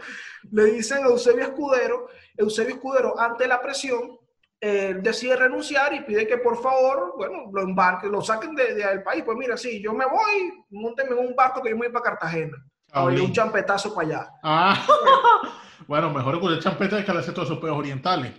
Le 0.52 0.66
dicen 0.66 1.04
a 1.04 1.08
Eusebio 1.08 1.46
Escudero, 1.46 2.10
Eusebio 2.36 2.76
Escudero, 2.76 3.20
ante 3.20 3.48
la 3.48 3.62
presión, 3.62 4.18
eh, 4.60 4.98
decide 5.00 5.36
renunciar 5.36 5.94
y 5.94 6.02
pide 6.02 6.28
que 6.28 6.38
por 6.38 6.62
favor, 6.62 7.14
bueno, 7.16 7.50
lo 7.54 7.62
embarquen, 7.62 8.12
lo 8.12 8.22
saquen 8.22 8.54
del 8.56 8.76
de, 8.76 8.86
de 8.86 9.00
país. 9.00 9.24
Pues 9.24 9.38
mira, 9.38 9.56
sí, 9.56 9.82
yo 9.82 9.94
me 9.94 10.06
voy, 10.06 10.54
montenme 10.72 11.12
en 11.12 11.28
un 11.28 11.36
barco 11.36 11.62
que 11.62 11.70
yo 11.70 11.76
me 11.78 11.88
voy 11.88 11.94
para 11.94 12.12
Cartagena. 12.12 12.58
Ah, 12.92 13.04
Oye, 13.04 13.22
un 13.22 13.32
champetazo 13.32 13.94
para 13.94 14.08
allá. 14.08 14.30
Ah. 14.44 15.64
Bueno, 15.88 16.10
mejor 16.12 16.40
con 16.40 16.54
el 16.54 16.60
champeta 16.60 17.04
que 17.04 17.14
le 17.14 17.20
hace 17.20 17.32
todos 17.32 17.50
esos 17.50 17.60
peos 17.60 17.78
orientales. 17.78 18.34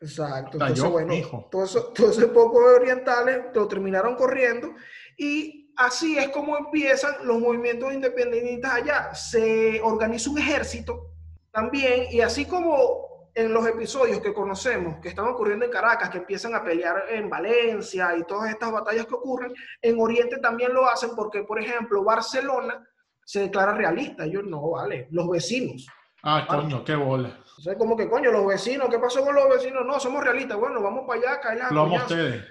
Exacto. 0.00 0.52
Entonces, 0.52 0.78
yo, 0.78 0.90
bueno, 0.90 1.14
todos 1.50 1.70
eso, 1.70 1.92
todo 1.94 2.10
esos 2.10 2.24
pocos 2.26 2.62
orientales 2.76 3.46
lo 3.54 3.68
terminaron 3.68 4.16
corriendo 4.16 4.74
y 5.18 5.72
así 5.76 6.16
es 6.16 6.30
como 6.30 6.56
empiezan 6.56 7.14
los 7.24 7.38
movimientos 7.38 7.92
independentistas 7.92 8.72
allá. 8.72 9.14
Se 9.14 9.80
organiza 9.82 10.30
un 10.30 10.38
ejército 10.38 11.12
también 11.52 12.06
y 12.10 12.20
así 12.20 12.46
como 12.46 13.10
en 13.34 13.52
los 13.52 13.66
episodios 13.66 14.20
que 14.20 14.32
conocemos, 14.32 14.98
que 15.00 15.08
están 15.08 15.26
ocurriendo 15.26 15.64
en 15.64 15.70
Caracas, 15.70 16.10
que 16.10 16.18
empiezan 16.18 16.54
a 16.54 16.64
pelear 16.64 17.04
en 17.10 17.30
Valencia 17.30 18.16
y 18.16 18.24
todas 18.24 18.50
estas 18.50 18.72
batallas 18.72 19.06
que 19.06 19.14
ocurren, 19.14 19.54
en 19.82 20.00
Oriente 20.00 20.38
también 20.38 20.72
lo 20.72 20.88
hacen 20.88 21.10
porque, 21.14 21.44
por 21.44 21.60
ejemplo, 21.60 22.02
Barcelona 22.02 22.86
se 23.24 23.40
declara 23.40 23.74
realista. 23.74 24.24
Ellos 24.24 24.44
no, 24.44 24.70
vale, 24.70 25.06
los 25.10 25.28
vecinos. 25.28 25.86
Ah, 26.22 26.46
coño, 26.48 26.84
qué 26.84 26.94
bola. 26.94 27.38
O 27.58 27.60
sea, 27.62 27.76
como 27.76 27.96
que, 27.96 28.08
coño, 28.08 28.30
los 28.30 28.46
vecinos, 28.46 28.88
¿qué 28.88 28.98
pasó 28.98 29.24
con 29.24 29.34
los 29.34 29.48
vecinos? 29.48 29.84
No, 29.86 29.98
somos 30.00 30.22
realistas. 30.24 30.58
Bueno, 30.58 30.82
vamos 30.82 31.04
para 31.06 31.20
allá, 31.20 31.40
caer 31.40 31.60
Lo 31.72 31.82
vamos 31.82 32.02
ustedes. 32.02 32.44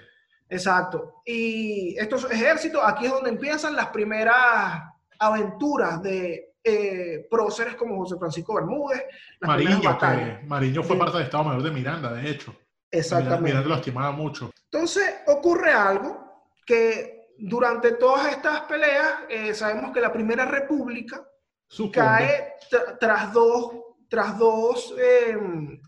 Exacto. 0.48 1.22
Y 1.24 1.96
estos 1.98 2.30
ejércitos, 2.30 2.80
aquí 2.84 3.06
es 3.06 3.12
donde 3.12 3.30
empiezan 3.30 3.74
las 3.76 3.88
primeras 3.88 4.82
aventuras 5.18 6.02
de 6.02 6.54
eh, 6.62 7.26
próceres 7.30 7.74
como 7.76 7.96
José 7.98 8.16
Francisco 8.18 8.54
Bermúdez, 8.54 9.02
Mariño, 9.40 9.80
batallas. 9.82 10.40
que 10.40 10.46
Mariño 10.46 10.82
fue 10.82 10.96
Sí. 10.96 11.00
parte 11.00 11.16
del 11.16 11.24
Estado 11.26 11.44
Mayor 11.44 11.62
de 11.62 11.70
Miranda, 11.70 12.12
de 12.12 12.30
hecho. 12.30 12.54
Exactamente. 12.90 13.42
Miranda 13.44 13.68
lo 13.68 13.74
estimaba 13.76 14.10
mucho. 14.12 14.50
Entonces 14.64 15.20
ocurre 15.26 15.72
algo 15.72 16.44
que 16.66 17.28
durante 17.38 17.92
todas 17.92 18.30
estas 18.32 18.60
peleas 18.62 19.20
eh, 19.28 19.54
sabemos 19.54 19.92
que 19.92 20.00
la 20.00 20.12
Primera 20.12 20.44
República 20.44 21.24
Sucumbe. 21.70 21.92
cae 21.94 22.54
tra- 22.70 22.98
tras 22.98 23.32
dos, 23.32 23.70
tras 24.08 24.36
dos 24.38 24.92
eh, 25.00 25.36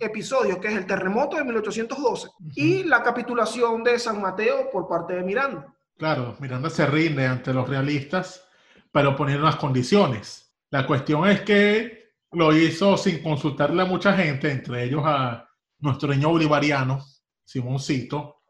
episodios, 0.00 0.58
que 0.58 0.68
es 0.68 0.74
el 0.74 0.86
terremoto 0.86 1.36
de 1.36 1.44
1812 1.44 2.28
y 2.54 2.84
la 2.84 3.02
capitulación 3.02 3.82
de 3.82 3.98
San 3.98 4.20
Mateo 4.20 4.70
por 4.70 4.86
parte 4.88 5.14
de 5.14 5.22
Miranda. 5.24 5.66
Claro, 5.98 6.36
Miranda 6.38 6.70
se 6.70 6.86
rinde 6.86 7.26
ante 7.26 7.52
los 7.52 7.68
realistas, 7.68 8.46
pero 8.92 9.16
poniendo 9.16 9.44
unas 9.44 9.56
condiciones. 9.56 10.54
La 10.70 10.86
cuestión 10.86 11.28
es 11.28 11.40
que 11.42 12.12
lo 12.32 12.56
hizo 12.56 12.96
sin 12.96 13.22
consultarle 13.22 13.82
a 13.82 13.86
mucha 13.86 14.12
gente, 14.14 14.50
entre 14.50 14.84
ellos 14.84 15.02
a 15.04 15.46
nuestro 15.80 16.08
niño 16.08 16.30
bolivariano, 16.30 17.04
Simoncito, 17.44 18.42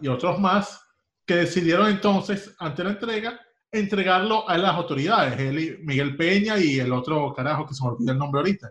y 0.00 0.08
otros 0.08 0.38
más, 0.40 0.82
que 1.24 1.36
decidieron 1.36 1.88
entonces, 1.88 2.54
ante 2.58 2.82
la 2.82 2.90
entrega, 2.90 3.38
entregarlo 3.70 4.48
a 4.48 4.56
las 4.58 4.74
autoridades, 4.74 5.38
él 5.38 5.58
y 5.58 5.76
Miguel 5.84 6.16
Peña 6.16 6.58
y 6.58 6.80
el 6.80 6.92
otro 6.92 7.32
carajo 7.34 7.66
que 7.66 7.74
se 7.74 7.82
me 7.84 7.90
olvida 7.90 8.12
el 8.12 8.18
nombre 8.18 8.40
ahorita, 8.40 8.70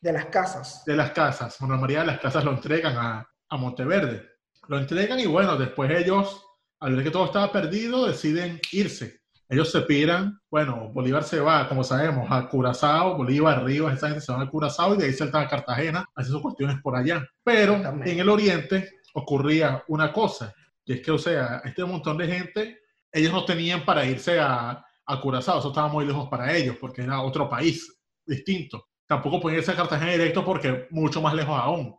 De 0.00 0.12
las 0.12 0.26
casas. 0.26 0.84
de 0.84 0.96
las 0.96 1.10
casas. 1.12 1.60
Manuel 1.60 1.80
María 1.80 2.00
de 2.00 2.06
las 2.06 2.20
casas 2.20 2.44
lo 2.44 2.52
entregan 2.52 2.96
a, 2.96 3.28
a 3.48 3.56
Monteverde. 3.56 4.22
Lo 4.68 4.78
entregan 4.78 5.18
y 5.20 5.26
bueno, 5.26 5.56
después 5.56 5.90
ellos, 5.90 6.42
al 6.80 6.94
ver 6.96 7.04
que 7.04 7.10
todo 7.10 7.26
estaba 7.26 7.50
perdido, 7.52 8.06
deciden 8.06 8.60
irse. 8.72 9.20
Ellos 9.48 9.70
se 9.70 9.82
piran, 9.82 10.40
bueno, 10.50 10.90
Bolívar 10.92 11.22
se 11.22 11.38
va, 11.38 11.68
como 11.68 11.84
sabemos, 11.84 12.26
a 12.30 12.48
Curazao, 12.48 13.16
Bolívar, 13.16 13.64
Rivas, 13.64 13.94
esa 13.96 14.08
gente 14.08 14.20
se 14.20 14.32
van 14.32 14.42
a 14.42 14.50
Curazao 14.50 14.94
y 14.94 14.98
de 14.98 15.04
ahí 15.04 15.12
saltan 15.12 15.44
a 15.44 15.48
Cartagena, 15.48 16.04
hacen 16.16 16.32
sus 16.32 16.42
cuestiones 16.42 16.78
por 16.82 16.96
allá. 16.96 17.24
Pero 17.44 17.76
en 17.76 18.18
el 18.18 18.28
oriente 18.28 18.90
ocurría 19.14 19.84
una 19.86 20.12
cosa, 20.12 20.52
y 20.84 20.94
es 20.94 21.00
que, 21.00 21.12
o 21.12 21.18
sea, 21.18 21.62
este 21.64 21.84
montón 21.84 22.18
de 22.18 22.26
gente, 22.26 22.80
ellos 23.16 23.32
no 23.32 23.44
tenían 23.44 23.84
para 23.84 24.04
irse 24.04 24.38
a, 24.38 24.84
a 25.06 25.20
Curazao, 25.20 25.58
eso 25.58 25.68
estaba 25.68 25.88
muy 25.88 26.04
lejos 26.04 26.28
para 26.28 26.54
ellos, 26.54 26.76
porque 26.78 27.02
era 27.02 27.22
otro 27.22 27.48
país 27.48 27.98
distinto. 28.26 28.88
Tampoco 29.06 29.40
podían 29.40 29.60
irse 29.60 29.72
a 29.72 29.76
Cartagena 29.76 30.12
directo 30.12 30.44
porque 30.44 30.86
mucho 30.90 31.22
más 31.22 31.32
lejos 31.34 31.58
aún. 31.58 31.96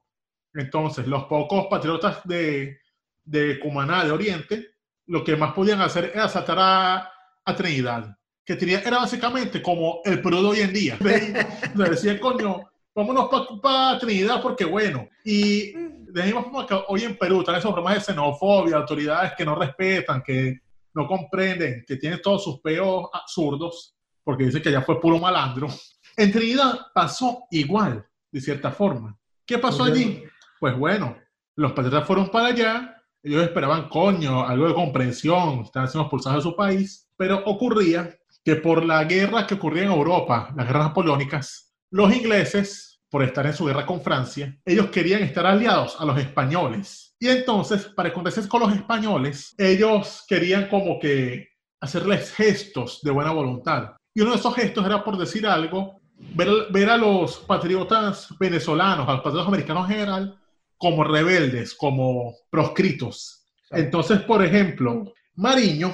Entonces, 0.54 1.08
los 1.08 1.24
pocos 1.26 1.68
patriotas 1.68 2.20
de, 2.26 2.78
de 3.24 3.60
Cumaná, 3.60 4.04
de 4.04 4.12
Oriente, 4.12 4.68
lo 5.08 5.24
que 5.24 5.36
más 5.36 5.54
podían 5.54 5.82
hacer 5.82 6.12
era 6.14 6.30
saltar 6.30 6.58
a, 6.60 7.12
a 7.46 7.56
Trinidad, 7.56 8.16
que 8.46 8.56
Trinidad 8.56 8.86
era 8.86 8.98
básicamente 9.00 9.62
como 9.62 10.02
el 10.06 10.22
Perú 10.22 10.42
de 10.42 10.48
hoy 10.48 10.60
en 10.60 10.74
día. 10.74 10.98
Sea, 11.02 11.90
decían, 11.90 12.20
coño, 12.20 12.62
vámonos 12.94 13.30
para 13.62 13.98
Trinidad 14.00 14.42
porque 14.42 14.66
bueno. 14.66 15.08
Y 15.24 15.74
dijimos 16.12 16.46
como 16.46 16.66
que 16.66 16.80
hoy 16.88 17.04
en 17.04 17.18
Perú 17.18 17.40
están 17.40 17.56
esos 17.56 17.72
problemas 17.72 17.96
de 17.96 18.14
xenofobia, 18.14 18.78
autoridades 18.78 19.34
que 19.38 19.46
no 19.46 19.56
respetan, 19.56 20.22
que 20.22 20.60
no 20.98 21.08
comprenden, 21.08 21.86
que 21.88 21.98
tienen 21.98 22.20
todos 22.22 22.44
sus 22.44 22.60
peos 22.60 23.08
absurdos, 23.14 23.96
porque 24.24 24.46
dicen 24.46 24.64
que 24.64 24.72
ya 24.72 24.82
fue 24.82 25.00
puro 25.00 25.20
malandro. 25.20 25.68
En 26.20 26.32
Trinidad 26.32 26.88
pasó 26.96 27.44
igual, 27.52 28.04
de 28.32 28.42
cierta 28.42 28.72
forma. 28.72 29.16
¿Qué 29.46 29.60
pasó 29.60 29.84
allí? 29.84 30.24
Pues 30.60 30.76
bueno, 30.76 31.16
los 31.56 31.74
patriotas 31.74 32.08
fueron 32.08 32.30
para 32.32 32.48
allá, 32.48 33.04
ellos 33.22 33.44
esperaban, 33.44 33.88
coño, 33.88 34.44
algo 34.44 34.68
de 34.68 34.74
comprensión, 34.74 35.60
estaban 35.60 35.88
siendo 35.88 36.06
expulsados 36.06 36.44
de 36.44 36.50
su 36.50 36.56
país, 36.56 37.08
pero 37.16 37.44
ocurría 37.46 38.18
que 38.44 38.56
por 38.56 38.84
la 38.84 39.04
guerra 39.04 39.46
que 39.46 39.54
ocurría 39.54 39.84
en 39.84 39.92
Europa, 39.92 40.52
las 40.56 40.66
guerras 40.66 40.88
napoleónicas, 40.88 41.76
los 41.92 42.12
ingleses, 42.12 43.00
por 43.12 43.22
estar 43.22 43.46
en 43.46 43.54
su 43.54 43.66
guerra 43.66 43.86
con 43.86 44.02
Francia, 44.02 44.58
ellos 44.66 44.88
querían 44.88 45.22
estar 45.22 45.46
aliados 45.46 45.96
a 46.00 46.06
los 46.06 46.18
españoles. 46.18 47.07
Y 47.20 47.30
entonces, 47.30 47.86
para 47.86 48.14
contarse 48.14 48.48
con 48.48 48.62
los 48.62 48.74
españoles, 48.74 49.56
ellos 49.58 50.24
querían 50.28 50.68
como 50.70 51.00
que 51.00 51.50
hacerles 51.80 52.32
gestos 52.34 53.00
de 53.02 53.12
buena 53.12 53.32
voluntad. 53.32 53.96
Y 54.14 54.22
uno 54.22 54.32
de 54.32 54.38
esos 54.38 54.56
gestos 54.56 54.86
era, 54.86 55.04
por 55.04 55.18
decir 55.18 55.46
algo, 55.46 56.00
ver, 56.36 56.50
ver 56.72 56.90
a 56.90 56.98
los 56.98 57.38
patriotas 57.38 58.28
venezolanos, 58.40 59.08
a 59.08 59.14
los 59.14 59.22
patriotas 59.22 59.48
americanos 59.48 59.90
en 59.90 59.96
general, 59.96 60.40
como 60.78 61.04
rebeldes, 61.04 61.74
como 61.74 62.36
proscritos. 62.50 63.46
Entonces, 63.72 64.22
por 64.22 64.44
ejemplo, 64.44 65.14
Mariño, 65.36 65.94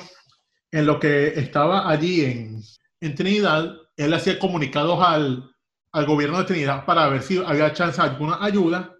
en 0.72 0.86
lo 0.86 1.00
que 1.00 1.27
estaba 1.27 1.89
allí 1.89 2.25
en, 2.25 2.62
en 3.01 3.15
Trinidad, 3.15 3.74
él 3.96 4.13
hacía 4.13 4.39
comunicados 4.39 5.00
al, 5.01 5.51
al 5.92 6.06
gobierno 6.06 6.39
de 6.39 6.46
Trinidad 6.46 6.86
para 6.86 7.08
ver 7.08 7.22
si 7.22 7.38
había 7.38 7.74
chance 7.74 8.01
de 8.01 8.08
alguna 8.08 8.38
ayuda. 8.42 8.93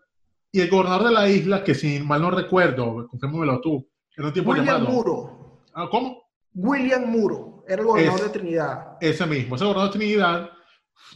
Y 0.56 0.62
el 0.62 0.70
gobernador 0.70 1.08
de 1.08 1.12
la 1.14 1.28
isla, 1.28 1.64
que 1.64 1.74
si 1.74 2.00
mal 2.00 2.22
no 2.22 2.30
recuerdo, 2.30 3.08
confírmamelo 3.08 3.60
tú, 3.60 3.90
era 4.16 4.28
un 4.28 4.34
tipo 4.34 4.52
William 4.52 4.68
llamado... 4.68 4.90
Muro. 4.92 5.62
Ah, 5.74 5.88
¿Cómo? 5.90 6.22
William 6.54 7.10
Muro 7.10 7.66
era 7.68 7.82
el 7.82 7.88
gobernador 7.88 8.20
Es- 8.20 8.26
de 8.32 8.40
Trinidad. 8.40 8.98
Ese 9.02 9.26
mismo, 9.26 9.56
ese 9.56 9.66
gobernador 9.66 9.92
de 9.92 9.98
Trinidad 9.98 10.50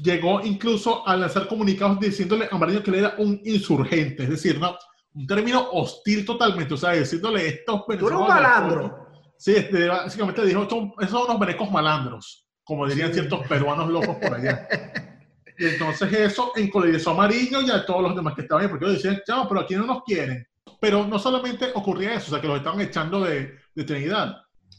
llegó 0.02 0.42
incluso 0.42 1.08
a 1.08 1.16
lanzar 1.16 1.48
comunicados 1.48 2.00
diciéndole 2.00 2.50
a 2.52 2.58
Mariño 2.58 2.82
que 2.82 2.90
él 2.90 2.96
era 2.98 3.14
un 3.20 3.40
insurgente, 3.46 4.24
es 4.24 4.30
decir, 4.30 4.60
no, 4.60 4.76
un 5.14 5.28
término 5.28 5.70
hostil 5.72 6.26
totalmente, 6.26 6.74
o 6.74 6.78
sea, 6.78 6.94
diciéndole 6.94 7.48
estos 7.48 7.86
Tú 7.86 7.92
eres 7.94 8.12
un 8.20 8.28
malandro. 8.28 9.08
Sí, 9.38 9.54
este, 9.56 9.88
básicamente 9.88 10.44
dijo, 10.44 10.64
"Estos- 10.64 10.90
esos 11.00 11.12
son 11.12 11.30
unos 11.30 11.40
venecos 11.40 11.70
malandros, 11.70 12.48
como 12.64 12.88
dirían 12.88 13.10
Sí. 13.10 13.20
ciertos 13.20 13.48
peruanos 13.48 13.88
locos 13.90 14.16
por 14.16 14.34
allá. 14.34 14.68
Y 15.58 15.66
entonces 15.66 16.12
eso 16.14 16.52
encolerizó 16.56 17.12
a 17.12 17.16
Mariño 17.16 17.62
y 17.62 17.72
a 17.72 17.86
todos 17.86 18.04
los 18.04 18.16
demás 18.16 18.36
que 18.36 18.42
estaban 18.42 18.64
ahí, 18.64 18.70
porque 18.70 18.86
ellos 18.86 19.02
decían, 19.02 19.22
chavo, 19.26 19.48
pero 19.50 19.62
aquí 19.62 19.76
no 19.76 19.86
nos 19.86 20.04
quieren. 20.04 20.48
Pero 20.80 21.06
no 21.08 21.18
solamente 21.18 21.72
ocurría 21.74 22.14
eso, 22.14 22.28
o 22.28 22.30
sea, 22.32 22.42
que 22.42 22.48
los 22.48 22.58
estaban 22.58 22.80
echando 22.82 23.22
de, 23.22 23.58
de 23.74 23.84
Trinidad, 23.84 24.38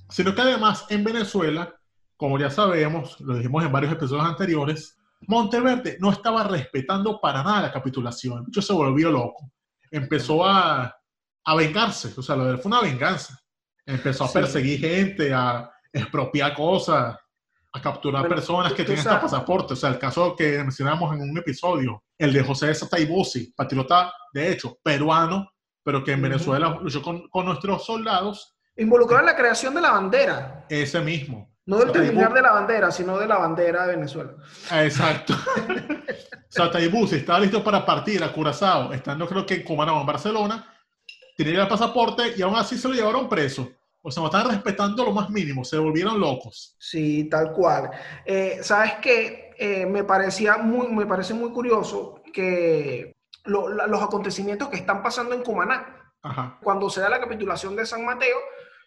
sino 0.09 0.35
que 0.35 0.41
además 0.41 0.87
en 0.91 1.03
Venezuela, 1.03 1.75
como 2.17 2.39
ya 2.39 2.51
sabemos, 2.51 3.21
lo 3.21 3.37
dijimos 3.37 3.65
en 3.65 3.73
varios 3.73 3.93
episodios 3.93 4.25
anteriores, 4.27 4.95
Monteverde 5.27 5.97
no 6.01 6.13
estaba 6.13 6.45
respetando 6.45 7.21
para 7.21 7.43
nada 7.43 7.63
la 7.63 7.73
capitulación. 7.73 8.45
Hecho, 8.49 8.63
se 8.63 8.73
volvió 8.73 9.11
loco. 9.11 9.51
Empezó 9.91 10.47
a, 10.47 10.97
a 11.45 11.55
vengarse, 11.57 12.13
o 12.17 12.23
sea, 12.23 12.37
lo 12.37 12.45
de 12.45 12.59
fue 12.59 12.71
una 12.71 12.83
venganza. 12.83 13.37
Empezó 13.85 14.25
a 14.25 14.29
Sí. 14.29 14.35
perseguir 14.35 14.79
gente, 14.79 15.35
a 15.35 15.69
expropiar 15.93 16.55
cosas, 16.55 17.17
a 17.73 17.81
capturar 17.83 18.27
personas 18.29 18.73
que 18.73 18.85
sabes- 18.85 18.99
este 19.01 19.17
pasaporte. 19.17 19.75
O 19.75 19.77
sea, 19.77 19.91
el 19.91 19.99
caso 19.99 20.35
que 20.35 20.59
mencionamos 20.59 21.15
en 21.15 21.23
un 21.31 21.37
episodio, 21.39 22.03
el 22.17 22.33
de 22.33 22.43
José 22.43 22.75
Sataibusi, 22.75 23.53
patriota, 23.55 24.13
de 24.33 24.51
hecho, 24.53 24.79
peruano, 24.83 25.51
pero 25.85 26.03
que 26.03 26.13
en 26.13 26.21
Ujú. 26.21 26.29
Venezuela 26.31 26.79
luchó 26.83 27.03
con, 27.03 27.29
con 27.29 27.45
nuestros 27.47 27.85
soldados, 27.85 28.55
Involucrado 28.77 29.21
en 29.21 29.27
la 29.27 29.37
creación 29.37 29.75
de 29.75 29.81
la 29.81 29.91
bandera. 29.91 30.65
ese 30.69 31.01
mismo. 31.01 31.53
No 31.67 31.79
del 31.79 31.91
terminar 31.93 32.33
de 32.33 32.41
la 32.41 32.53
bandera, 32.53 32.91
sino 32.93 33.19
de 33.19 33.27
la 33.27 33.37
bandera 33.37 33.87
de 33.87 33.97
Venezuela. 33.97 34.33
Exacto. 34.73 35.35
Sataibusi 36.49 37.17
estaba 37.17 37.41
listo 37.41 37.63
para 37.63 37.85
partir 37.85 38.23
a 38.23 38.33
Curazao, 38.33 38.93
estando 38.93 39.27
creo 39.29 39.45
que 39.45 39.55
en 39.57 39.63
Cumaná 39.65 39.93
o 39.93 40.01
en 40.01 40.07
Barcelona, 40.07 40.65
tenía 41.37 41.63
el 41.63 41.69
pasaporte 41.69 42.35
y 42.37 42.43
aún 42.43 42.57
así 42.57 42.79
se 42.79 42.89
lo 42.89 42.95
llevaron 42.95 43.29
preso. 43.29 43.69
O 44.03 44.11
sea, 44.11 44.23
no 44.23 44.29
estaban 44.29 44.51
respetando 44.51 45.05
lo 45.05 45.13
más 45.13 45.29
mínimo, 45.31 45.65
se 45.65 45.77
volvieron 45.79 46.19
locos. 46.21 46.77
Sí, 46.79 47.25
tal 47.29 47.53
cual. 47.53 47.91
Eh, 48.25 48.59
¿Sabes 48.63 48.95
qué? 49.03 49.51
Eh, 49.59 49.87
me, 49.87 50.05
parecía 50.05 50.57
muy, 50.57 50.87
me 50.89 51.05
parece 51.07 51.35
muy 51.35 51.51
curioso 51.51 52.23
que 52.33 53.17
lo- 53.45 53.69
la- 53.69 53.87
los 53.87 54.01
acontecimientos 54.03 54.69
que 54.69 54.77
están 54.77 55.03
pasando 55.03 55.35
en 55.35 55.43
Cumaná, 55.43 56.13
Ajá. 56.23 56.59
cuando 56.63 56.89
se 56.91 57.01
da 57.01 57.09
la 57.09 57.21
capitulación 57.21 57.75
de 57.75 57.87
San 57.87 58.05
Mateo, 58.05 58.37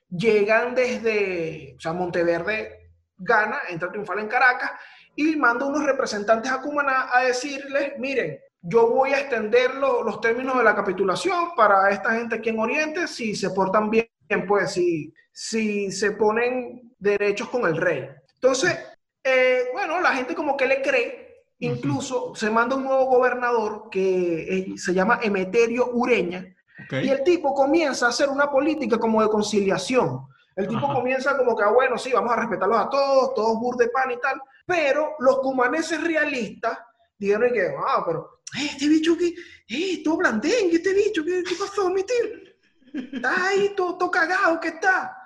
llegan 0.10 0.76
desde, 0.76 1.76
o 1.78 1.80
sea, 1.82 1.94
Monteverde 1.94 2.92
gana, 3.18 3.58
entra 3.70 3.90
triunfal 3.92 4.20
en 4.20 4.28
Caracas 4.28 4.72
y 5.16 5.36
manda 5.36 5.66
unos 5.66 5.84
representantes 5.86 6.52
a 6.52 6.62
Cumaná 6.62 7.10
a 7.12 7.22
decirles, 7.24 7.94
miren, 8.00 8.40
yo 8.62 8.88
voy 8.90 9.12
a 9.12 9.20
extender 9.20 9.76
lo- 9.76 10.04
los 10.04 10.22
términos 10.22 10.58
de 10.58 10.64
la 10.64 10.76
capitulación 10.76 11.56
para 11.56 11.90
esta 11.90 12.12
gente 12.14 12.36
aquí 12.36 12.50
en 12.50 12.60
Oriente 12.60 13.08
si 13.08 13.36
se 13.36 13.50
portan 13.52 13.90
bien, 13.90 14.08
pues 14.40 14.72
si, 14.72 15.14
si 15.32 15.92
se 15.92 16.12
ponen 16.12 16.94
derechos 16.98 17.50
con 17.50 17.66
el 17.66 17.78
rey. 17.78 18.10
Entonces, 18.36 18.78
eh, 19.24 19.66
bueno, 19.74 20.02
la 20.02 20.14
gente 20.14 20.36
como 20.36 20.58
que 20.58 20.66
le 20.66 20.82
cree, 20.82 21.46
incluso 21.60 22.34
se 22.36 22.50
manda 22.50 22.76
un 22.76 22.84
nuevo 22.84 23.06
gobernador 23.06 23.90
que 23.92 24.58
eh, 24.58 24.74
se 24.78 24.94
llama 24.94 25.20
Emeterio 25.22 25.90
Ureña, 25.94 26.56
y 26.90 27.10
el 27.10 27.24
tipo 27.24 27.54
comienza 27.54 28.08
a 28.08 28.10
hacer 28.10 28.30
una 28.30 28.50
política 28.50 28.98
como 28.98 29.22
de 29.22 29.30
conciliación. 29.30 30.28
El 30.56 30.68
tipo 30.68 30.86
Ajá. 30.86 30.96
comienza 30.96 31.38
como 31.38 31.56
que, 31.56 31.64
ah, 31.64 31.72
bueno, 31.72 31.98
sí, 31.98 32.12
vamos 32.12 32.34
a 32.34 32.38
respetarlos 32.38 32.78
a 32.78 32.90
todos, 32.90 33.34
todos 33.36 33.60
bur 33.60 33.78
de 33.78 33.88
pan 33.88 34.12
y 34.12 34.20
tal, 34.20 34.42
pero 34.66 35.16
los 35.20 35.40
cumaneses 35.40 36.04
realistas 36.04 36.78
dijeron 37.18 37.54
que, 37.54 37.68
ah, 37.88 38.04
pero, 38.06 38.42
eh, 38.60 38.68
este 38.72 38.90
bicho 38.90 39.18
que, 39.18 39.34
eh, 39.70 40.04
todo 40.04 40.18
blandengue, 40.18 40.76
este 40.76 40.94
bicho, 40.94 41.24
¿qué, 41.24 41.44
qué 41.48 41.56
pasó, 41.56 41.90
mi 41.90 42.04
tío? 42.04 42.51
Está 42.94 43.48
ahí 43.48 43.74
todo, 43.76 43.98
todo 43.98 44.12
cagado 44.12 44.60
que 44.60 44.70
está. 44.70 45.18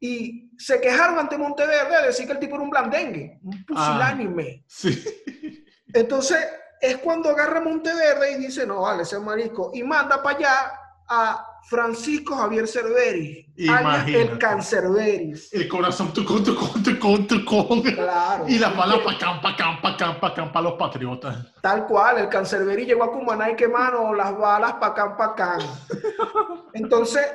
y 0.00 0.50
se 0.58 0.80
quejaron 0.80 1.18
ante 1.18 1.38
Monteverde 1.38 2.00
de 2.00 2.06
decir 2.08 2.26
que 2.26 2.32
el 2.32 2.40
tipo 2.40 2.56
era 2.56 2.64
un 2.64 2.70
blandengue, 2.70 3.38
un 3.42 3.64
pusilánime. 3.64 4.64
Sí. 4.66 5.04
Entonces 5.94 6.38
es 6.80 6.96
cuando 6.98 7.30
agarra 7.30 7.60
Monteverde 7.60 8.32
y 8.32 8.36
dice, 8.38 8.66
no, 8.66 8.80
vale, 8.82 9.04
ese 9.04 9.18
marisco, 9.20 9.70
y 9.72 9.84
manda 9.84 10.20
para 10.20 10.36
allá 10.36 10.72
a 11.08 11.46
Francisco 11.68 12.34
Javier 12.36 12.66
Cerveris, 12.66 13.46
alias 13.56 14.06
el 14.08 14.14
Imagínate. 14.14 14.38
Cancerveris. 14.38 15.52
El 15.52 15.68
corazón, 15.68 16.12
tu 16.12 16.24
con, 16.24 16.42
tu 16.44 16.54
con, 16.54 16.82
tu 16.82 16.98
con, 16.98 17.26
tu 17.26 17.44
con. 17.44 17.82
Claro. 17.82 18.44
Y 18.48 18.58
las 18.58 18.76
balas 18.76 18.98
pa' 18.98 19.16
campa, 19.18 19.56
campa, 19.56 19.96
campa, 19.96 20.34
campa 20.34 20.60
los 20.60 20.74
patriotas. 20.74 21.36
Tal 21.60 21.86
cual, 21.86 22.18
el 22.18 22.28
Cancerberis 22.28 22.86
llegó 22.86 23.04
a 23.04 23.12
Cumaná 23.12 23.50
y 23.50 23.56
que 23.56 23.68
mano, 23.68 24.12
las 24.14 24.36
balas 24.36 24.74
pa' 24.74 24.88
acá, 24.88 25.16
pa' 25.16 25.24
acá. 25.26 25.58
Entonces, 26.74 27.26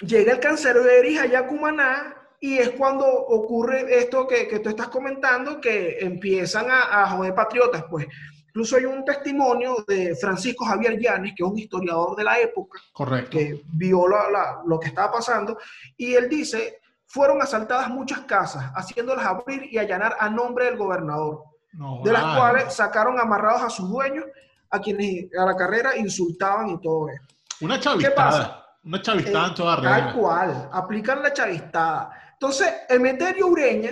llega 0.00 0.32
el 0.32 0.40
Cancerberis 0.40 1.20
allá 1.20 1.40
a 1.40 1.46
Cumaná 1.46 2.16
y 2.40 2.58
es 2.58 2.70
cuando 2.70 3.06
ocurre 3.06 3.98
esto 3.98 4.26
que, 4.26 4.48
que 4.48 4.60
tú 4.60 4.68
estás 4.70 4.88
comentando, 4.88 5.60
que 5.60 5.98
empiezan 6.00 6.70
a, 6.70 7.02
a 7.02 7.10
joder 7.10 7.34
patriotas, 7.34 7.84
pues. 7.90 8.06
Incluso 8.50 8.76
hay 8.76 8.84
un 8.84 9.04
testimonio 9.04 9.76
de 9.86 10.16
Francisco 10.20 10.64
Javier 10.64 10.98
Llanes, 10.98 11.34
que 11.36 11.44
es 11.44 11.48
un 11.48 11.56
historiador 11.56 12.16
de 12.16 12.24
la 12.24 12.38
época, 12.40 12.80
Correcto. 12.92 13.30
que 13.38 13.62
vio 13.72 14.08
la- 14.08 14.28
la- 14.28 14.62
lo 14.66 14.80
que 14.80 14.88
estaba 14.88 15.12
pasando, 15.12 15.56
y 15.96 16.14
él 16.14 16.28
dice, 16.28 16.80
fueron 17.06 17.40
asaltadas 17.40 17.88
muchas 17.90 18.20
casas, 18.20 18.64
haciéndolas 18.74 19.24
abrir 19.24 19.64
y 19.72 19.78
allanar 19.78 20.16
a 20.18 20.28
nombre 20.28 20.64
del 20.64 20.76
gobernador 20.76 21.44
No, 21.72 22.00
de 22.04 22.12
las 22.12 22.36
cuales 22.36 22.74
sacaron 22.74 23.20
amarrados 23.20 23.62
a 23.62 23.70
sus 23.70 23.88
dueños, 23.88 24.24
a 24.68 24.80
quienes 24.80 25.26
a 25.38 25.44
la 25.46 25.54
carrera 25.56 25.96
insultaban 25.96 26.68
y 26.70 26.80
todo 26.80 27.08
eso. 27.08 27.22
Una 27.60 27.76
¿Qué 27.76 27.82
chavistada. 27.82 28.14
pasa? 28.14 28.66
Una 28.82 29.00
chavistada 29.02 29.48
en 29.48 29.54
toda 29.54 29.74
Eh, 29.78 29.82
Tal 29.82 29.94
regla. 30.06 30.12
cual, 30.14 30.68
aplican 30.72 31.22
la 31.22 31.32
chavistada. 31.32 32.10
Entonces, 32.32 32.72
Emeterio 32.88 33.46
Ureña 33.46 33.90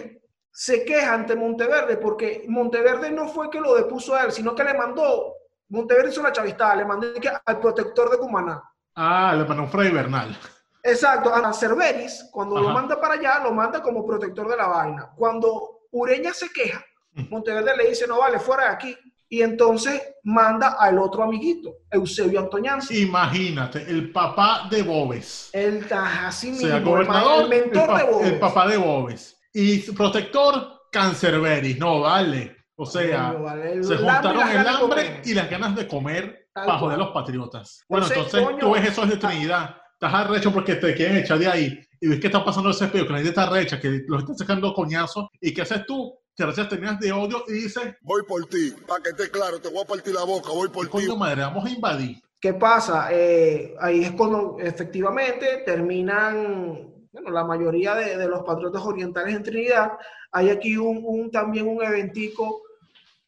se 0.51 0.85
queja 0.85 1.15
ante 1.15 1.37
Monteverde 1.37 1.97
porque 1.97 2.45
Monteverde 2.49 3.11
no 3.11 3.29
fue 3.29 3.51
que 3.51 3.61
lo 3.61 3.75
depuso 3.75 4.15
a 4.15 4.25
él, 4.25 4.33
sino 4.33 4.55
que 4.55 4.65
le 4.65 4.75
mandó, 4.75 5.35
Monteverde 5.69 6.11
hizo 6.11 6.23
la 6.23 6.33
chavistada, 6.33 6.77
le 6.77 6.85
mandó 6.85 7.07
al 7.45 7.61
protector 7.61 8.11
de 8.11 8.19
Cumaná. 8.19 8.63
Ah, 8.95 9.35
le 9.37 9.45
mandó 9.45 9.63
un 9.65 9.71
Fray 9.71 9.91
Bernal. 9.91 10.37
Exacto, 10.83 11.35
a 11.35 11.53
Cerveris, 11.53 12.29
cuando 12.33 12.59
lo 12.59 12.71
manda 12.71 13.01
para 13.01 13.15
allá, 13.15 13.41
lo 13.43 13.53
manda 13.53 13.83
como 13.83 14.07
protector 14.07 14.49
de 14.49 14.57
la 14.57 14.67
vaina. 14.67 15.11
Cuando 15.17 15.81
Ureña 15.91 16.33
se 16.33 16.49
queja, 16.51 16.83
Monteverde 17.31 17.77
le 17.77 17.89
dice, 17.91 18.07
no 18.07 18.19
vale, 18.19 18.39
fuera 18.39 18.65
de 18.65 18.71
aquí. 18.71 18.97
Y 19.31 19.43
entonces 19.43 20.01
manda 20.23 20.77
al 20.79 20.99
otro 20.99 21.23
amiguito, 21.23 21.75
Eusebio 21.91 22.41
Antoñanzi. 22.41 23.03
Imagínate, 23.03 23.83
el 23.83 24.11
papá 24.11 24.69
de 24.71 24.83
Bobes. 24.83 25.51
El 25.53 25.87
así 25.93 26.49
O 26.49 26.53
mismo, 26.53 26.67
sea, 26.67 26.77
el, 26.79 26.85
gobernador, 26.85 27.43
el 27.43 27.49
mentor 27.49 27.97
de 27.99 28.05
Bobes. 28.05 28.27
el 28.29 28.39
papá 28.39 28.67
de 28.67 28.77
Bobes. 28.79 29.38
Y 29.53 29.79
protector, 29.93 30.83
Cancerberis. 30.93 31.79
No, 31.79 32.01
vale. 32.01 32.57
O 32.77 32.87
sea, 32.87 33.33
Coño, 33.33 33.43
vale, 33.43 33.73
el 33.73 33.85
se 33.85 33.97
juntaron 33.97 34.49
el 34.49 34.63
de 34.63 34.69
hambre 34.69 35.23
y 35.25 35.35
las 35.35 35.51
ganas 35.51 35.75
de 35.75 35.89
comer 35.89 36.49
Tal 36.55 36.65
para 36.65 36.79
cual. 36.79 36.79
joder 36.79 36.95
a 36.95 36.99
los 37.05 37.09
patriotas. 37.13 37.85
Bueno, 37.89 38.07
Entonces, 38.07 38.35
entonces 38.35 38.59
tú 38.61 38.71
ves 38.71 38.89
eso 38.89 39.07
de 39.07 39.17
Trinidad. 39.17 39.77
Estás 39.95 40.15
arrecho 40.15 40.53
porque 40.53 40.77
te 40.77 40.95
quieren 40.95 41.17
echar 41.17 41.39
de 41.39 41.49
ahí. 41.49 41.81
Y 42.01 42.07
ves 42.07 42.21
que 42.21 42.29
está 42.29 42.45
pasando 42.45 42.71
ese 42.71 42.87
peo, 42.87 43.05
que 43.05 43.11
la 43.11 43.19
gente 43.19 43.31
está 43.31 43.45
arrecha, 43.45 43.81
que 43.81 44.03
los 44.07 44.21
están 44.21 44.39
sacando 44.39 44.73
coñazos. 44.73 45.27
¿Y 45.41 45.53
qué 45.53 45.63
haces 45.63 45.85
tú? 45.87 46.17
Te 46.37 46.47
rechazas, 46.47 46.69
terminas 46.69 47.01
de 47.01 47.11
odio 47.11 47.43
y 47.49 47.55
dices, 47.55 47.97
Voy 48.03 48.23
por 48.23 48.47
ti, 48.47 48.73
para 48.87 49.03
que 49.03 49.11
esté 49.11 49.29
claro, 49.29 49.61
te 49.61 49.69
voy 49.71 49.83
a 49.83 49.87
partir 49.89 50.15
la 50.15 50.23
boca, 50.23 50.51
voy 50.53 50.69
por 50.69 50.87
ti. 50.89 51.09
madre, 51.17 51.41
vamos 51.43 51.65
a 51.65 51.71
invadir. 51.71 52.17
¿Qué 52.41 52.55
pasa? 52.55 53.09
Eh, 53.11 53.75
ahí 53.81 54.05
es 54.05 54.13
cuando 54.13 54.57
efectivamente 54.61 55.65
terminan, 55.67 56.95
bueno, 57.21 57.31
la 57.31 57.45
mayoría 57.45 57.95
de, 57.95 58.17
de 58.17 58.29
los 58.29 58.43
patriotas 58.45 58.83
orientales 58.83 59.35
en 59.35 59.43
Trinidad. 59.43 59.93
Hay 60.33 60.51
aquí 60.51 60.77
un, 60.77 61.01
un- 61.05 61.31
también 61.31 61.67
un 61.69 61.83
eventico 61.83 62.63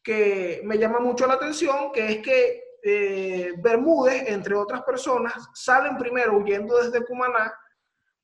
que 0.03 0.61
me 0.65 0.77
llama 0.77 0.99
mucho 0.99 1.27
la 1.27 1.33
atención, 1.35 1.91
que 1.93 2.07
es 2.11 2.17
que 2.19 2.63
eh, 2.83 3.53
Bermúdez, 3.59 4.23
entre 4.27 4.55
otras 4.55 4.81
personas, 4.83 5.33
salen 5.53 5.97
primero 5.97 6.37
huyendo 6.37 6.77
desde 6.81 7.05
Cumaná 7.05 7.53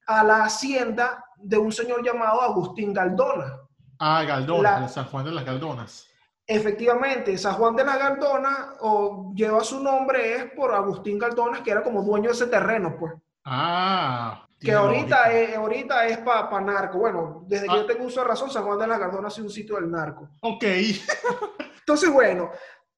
a 0.08 0.24
la 0.24 0.44
hacienda 0.46 1.24
de 1.38 1.58
un 1.58 1.72
señor 1.72 2.04
llamado 2.04 2.42
Agustín 2.42 2.94
Galdona. 2.94 3.60
Ah, 4.00 4.24
Galdona, 4.24 4.80
La- 4.82 4.88
San 4.88 5.06
Juan 5.06 5.26
de 5.26 5.32
las 5.32 5.46
Galdonas. 5.46 6.08
Efectivamente, 6.50 7.38
San 7.38 7.56
Juan 7.56 7.76
de 7.76 7.84
las 7.84 8.00
Galdonas 8.00 8.58
o 8.80 9.34
lleva 9.36 9.64
su 9.64 9.84
nombre 9.84 10.36
es 10.36 10.46
por 10.54 10.74
Agustín 10.74 11.20
Galdonas, 11.20 11.60
que 11.62 11.72
era 11.72 11.84
como 11.84 12.02
dueño 12.02 12.30
de 12.30 12.36
ese 12.36 12.48
terreno, 12.48 12.96
pues. 12.98 13.14
Ah. 13.44 14.47
Que 14.60 14.72
ahorita 14.74 15.32
es, 15.32 15.56
ahorita 15.56 16.08
es 16.08 16.18
para 16.20 16.62
narco. 16.62 16.98
Bueno, 16.98 17.44
desde 17.48 17.68
que 17.68 17.74
Ah. 17.74 17.78
yo 17.78 17.86
tengo 17.86 18.06
uso 18.06 18.22
de 18.22 18.28
razón, 18.28 18.50
San 18.50 18.64
Juan 18.64 18.80
de 18.80 18.88
las 18.88 19.00
Galdonas 19.00 19.34
es 19.38 19.44
un 19.44 19.50
sitio 19.52 19.76
del 19.76 19.92
narco. 19.92 20.30
Ok. 20.42 20.64
Entonces, 21.80 22.10
bueno, 22.12 22.50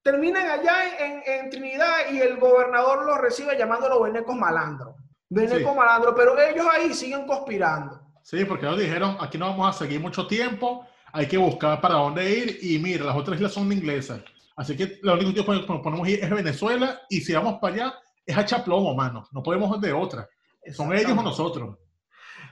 terminan 0.02 0.46
allá 0.48 0.74
en, 0.98 1.22
en 1.26 1.50
Trinidad 1.50 2.10
y 2.10 2.18
el 2.20 2.38
gobernador 2.38 3.04
los 3.04 3.18
recibe 3.18 3.56
llamándolo 3.56 4.02
venecos 4.02 4.34
malandros. 4.36 4.94
Venecos 5.28 5.58
Sí. 5.72 5.76
malandros, 5.78 6.14
pero 6.16 6.38
ellos 6.40 6.66
ahí 6.72 6.92
siguen 6.94 7.26
conspirando. 7.26 8.00
Sí, 8.22 8.44
porque 8.44 8.66
ellos 8.66 8.78
dijeron, 8.80 9.16
aquí 9.20 9.38
no 9.38 9.46
vamos 9.48 9.74
a 9.74 9.78
seguir 9.78 10.00
mucho 10.00 10.26
tiempo, 10.26 10.86
hay 11.12 11.26
que 11.26 11.36
buscar 11.38 11.80
para 11.80 11.94
dónde 11.94 12.30
ir 12.30 12.58
y 12.62 12.78
mira, 12.78 13.04
las 13.04 13.16
otras 13.16 13.36
islas 13.36 13.52
son 13.52 13.70
inglesas. 13.72 14.20
Así 14.56 14.76
que 14.76 14.98
lo 15.02 15.14
único 15.14 15.34
que 15.34 15.42
podemos- 15.42 15.80
podemos 15.82 16.08
ir 16.08 16.22
es 16.22 16.30
Venezuela 16.30 17.00
y 17.08 17.20
si 17.20 17.32
vamos 17.32 17.58
para 17.60 17.74
allá 17.74 17.94
es 18.26 18.36
a 18.36 18.44
chaplomo, 18.44 18.94
mano. 18.94 19.26
No 19.32 19.42
podemos 19.42 19.80
de 19.80 19.92
otra. 19.92 20.28
Son 20.72 20.92
ellos 20.94 21.16
o 21.16 21.22
nosotros. 21.22 21.78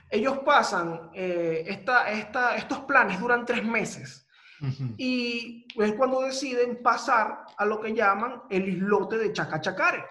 Ellos 0.09 0.39
pasan, 0.39 1.11
eh, 1.13 1.63
esta, 1.67 2.09
esta, 2.09 2.55
estos 2.55 2.79
planes 2.79 3.19
duran 3.19 3.45
tres 3.45 3.63
meses. 3.63 4.25
Ujú. 4.61 4.93
y 4.97 5.65
es 5.77 5.93
cuando 5.93 6.19
deciden 6.19 6.83
pasar 6.83 7.45
a 7.57 7.65
lo 7.65 7.79
que 7.79 7.93
llaman 7.93 8.41
el 8.49 8.67
islote 8.67 9.17
de 9.17 9.31
Chacachacare. 9.31 10.03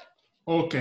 Ok. 0.44 0.74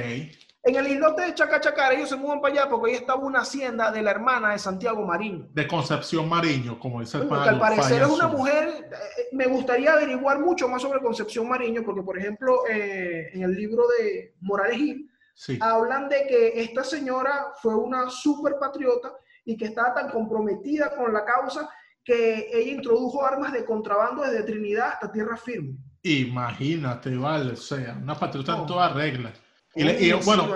En 0.64 0.76
el 0.76 0.88
islote 0.88 1.24
de 1.24 1.34
Chacachacare 1.34 1.96
ellos 1.96 2.10
se 2.10 2.16
mueven 2.16 2.42
para 2.42 2.54
allá 2.54 2.70
porque 2.70 2.92
ahí 2.92 2.98
estaba 2.98 3.22
una 3.22 3.40
hacienda 3.40 3.92
de 3.92 4.02
la 4.02 4.12
hermana 4.12 4.52
de 4.52 4.60
Santiago 4.60 5.06
Mariño. 5.06 5.50
De 5.54 5.68
Concepción 5.68 6.28
Mariño, 6.28 6.80
como 6.80 7.02
dice 7.02 7.18
el 7.18 7.28
que 7.28 7.34
al 7.36 7.60
parecer 7.60 8.02
es 8.02 8.10
una 8.10 8.28
mujer, 8.28 8.90
eh, 8.92 9.28
me 9.34 9.48
gustaría 9.48 9.94
averiguar 9.94 10.40
mucho 10.40 10.68
más 10.68 10.82
sobre 10.82 11.00
Concepción 11.00 11.48
Mariño, 11.48 11.84
porque 11.84 12.02
por 12.02 12.18
ejemplo 12.18 12.68
eh, 12.70 13.30
en 13.34 13.44
el 13.44 13.54
libro 13.54 13.84
de 14.00 14.36
Morales 14.42 14.78
Gil 14.78 15.12
Sí. 15.40 15.60
hablan 15.62 16.10
de 16.10 16.26
que 16.28 16.60
esta 16.62 16.84
señora 16.84 17.54
fue 17.62 17.76
una 17.76 18.10
super 18.10 18.56
patriota 18.60 19.14
y 19.46 19.56
que 19.56 19.66
estaba 19.66 19.94
tan 19.94 20.10
comprometida 20.10 20.96
con 20.96 21.14
la 21.14 21.24
causa 21.24 21.70
que 22.04 22.50
ella 22.52 22.72
introdujo 22.72 23.24
armas 23.24 23.54
de 23.54 23.64
contrabando 23.64 24.24
desde 24.24 24.42
Trinidad 24.44 24.94
hasta 24.94 25.12
tierra 25.12 25.38
firme. 25.38 25.78
Imagínate, 26.02 27.16
vale. 27.16 27.54
O 27.54 27.56
sea, 27.56 27.98
una 28.02 28.16
patriota 28.18 28.54
en 28.54 28.58
No. 28.60 28.66
toda 28.66 28.90
regla. 28.94 29.32
Y, 29.76 29.84
le- 29.84 30.02
y, 30.02 30.12
bueno, 30.14 30.48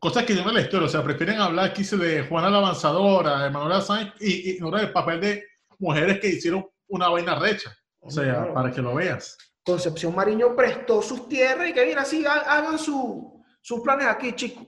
cosas 0.00 0.24
que 0.24 0.34
llevan 0.34 0.54
la 0.54 0.62
historia. 0.62 0.86
O 0.86 0.90
sea, 0.90 1.04
prefieren 1.04 1.38
hablar 1.40 1.66
aquí 1.66 1.84
de 1.84 2.26
Juana 2.26 2.50
la 2.50 2.58
Avanzadora, 2.58 3.44
de 3.44 3.50
Manuela 3.50 3.80
Sáenz 3.80 4.14
y 4.20 4.50
ignorar 4.50 4.80
el 4.86 4.92
papel 4.92 5.20
de 5.20 5.44
mujeres 5.78 6.18
que 6.18 6.28
hicieron 6.30 6.66
una 6.88 7.08
vaina 7.08 7.38
recha. 7.38 7.72
O 8.00 8.10
sea, 8.10 8.24
Claro. 8.24 8.54
para 8.54 8.72
que 8.72 8.82
lo 8.82 8.94
veas. 8.96 9.38
Concepción 9.64 10.12
Mariño 10.14 10.56
prestó 10.56 11.00
sus 11.02 11.28
tierras 11.28 11.68
y 11.68 11.72
que 11.72 11.86
mira, 11.86 12.04
sí, 12.04 12.24
ha- 12.26 12.52
hagan 12.52 12.78
su- 12.78 13.43
sus 13.64 13.80
planes 13.80 14.06
aquí, 14.06 14.32
chicos. 14.34 14.66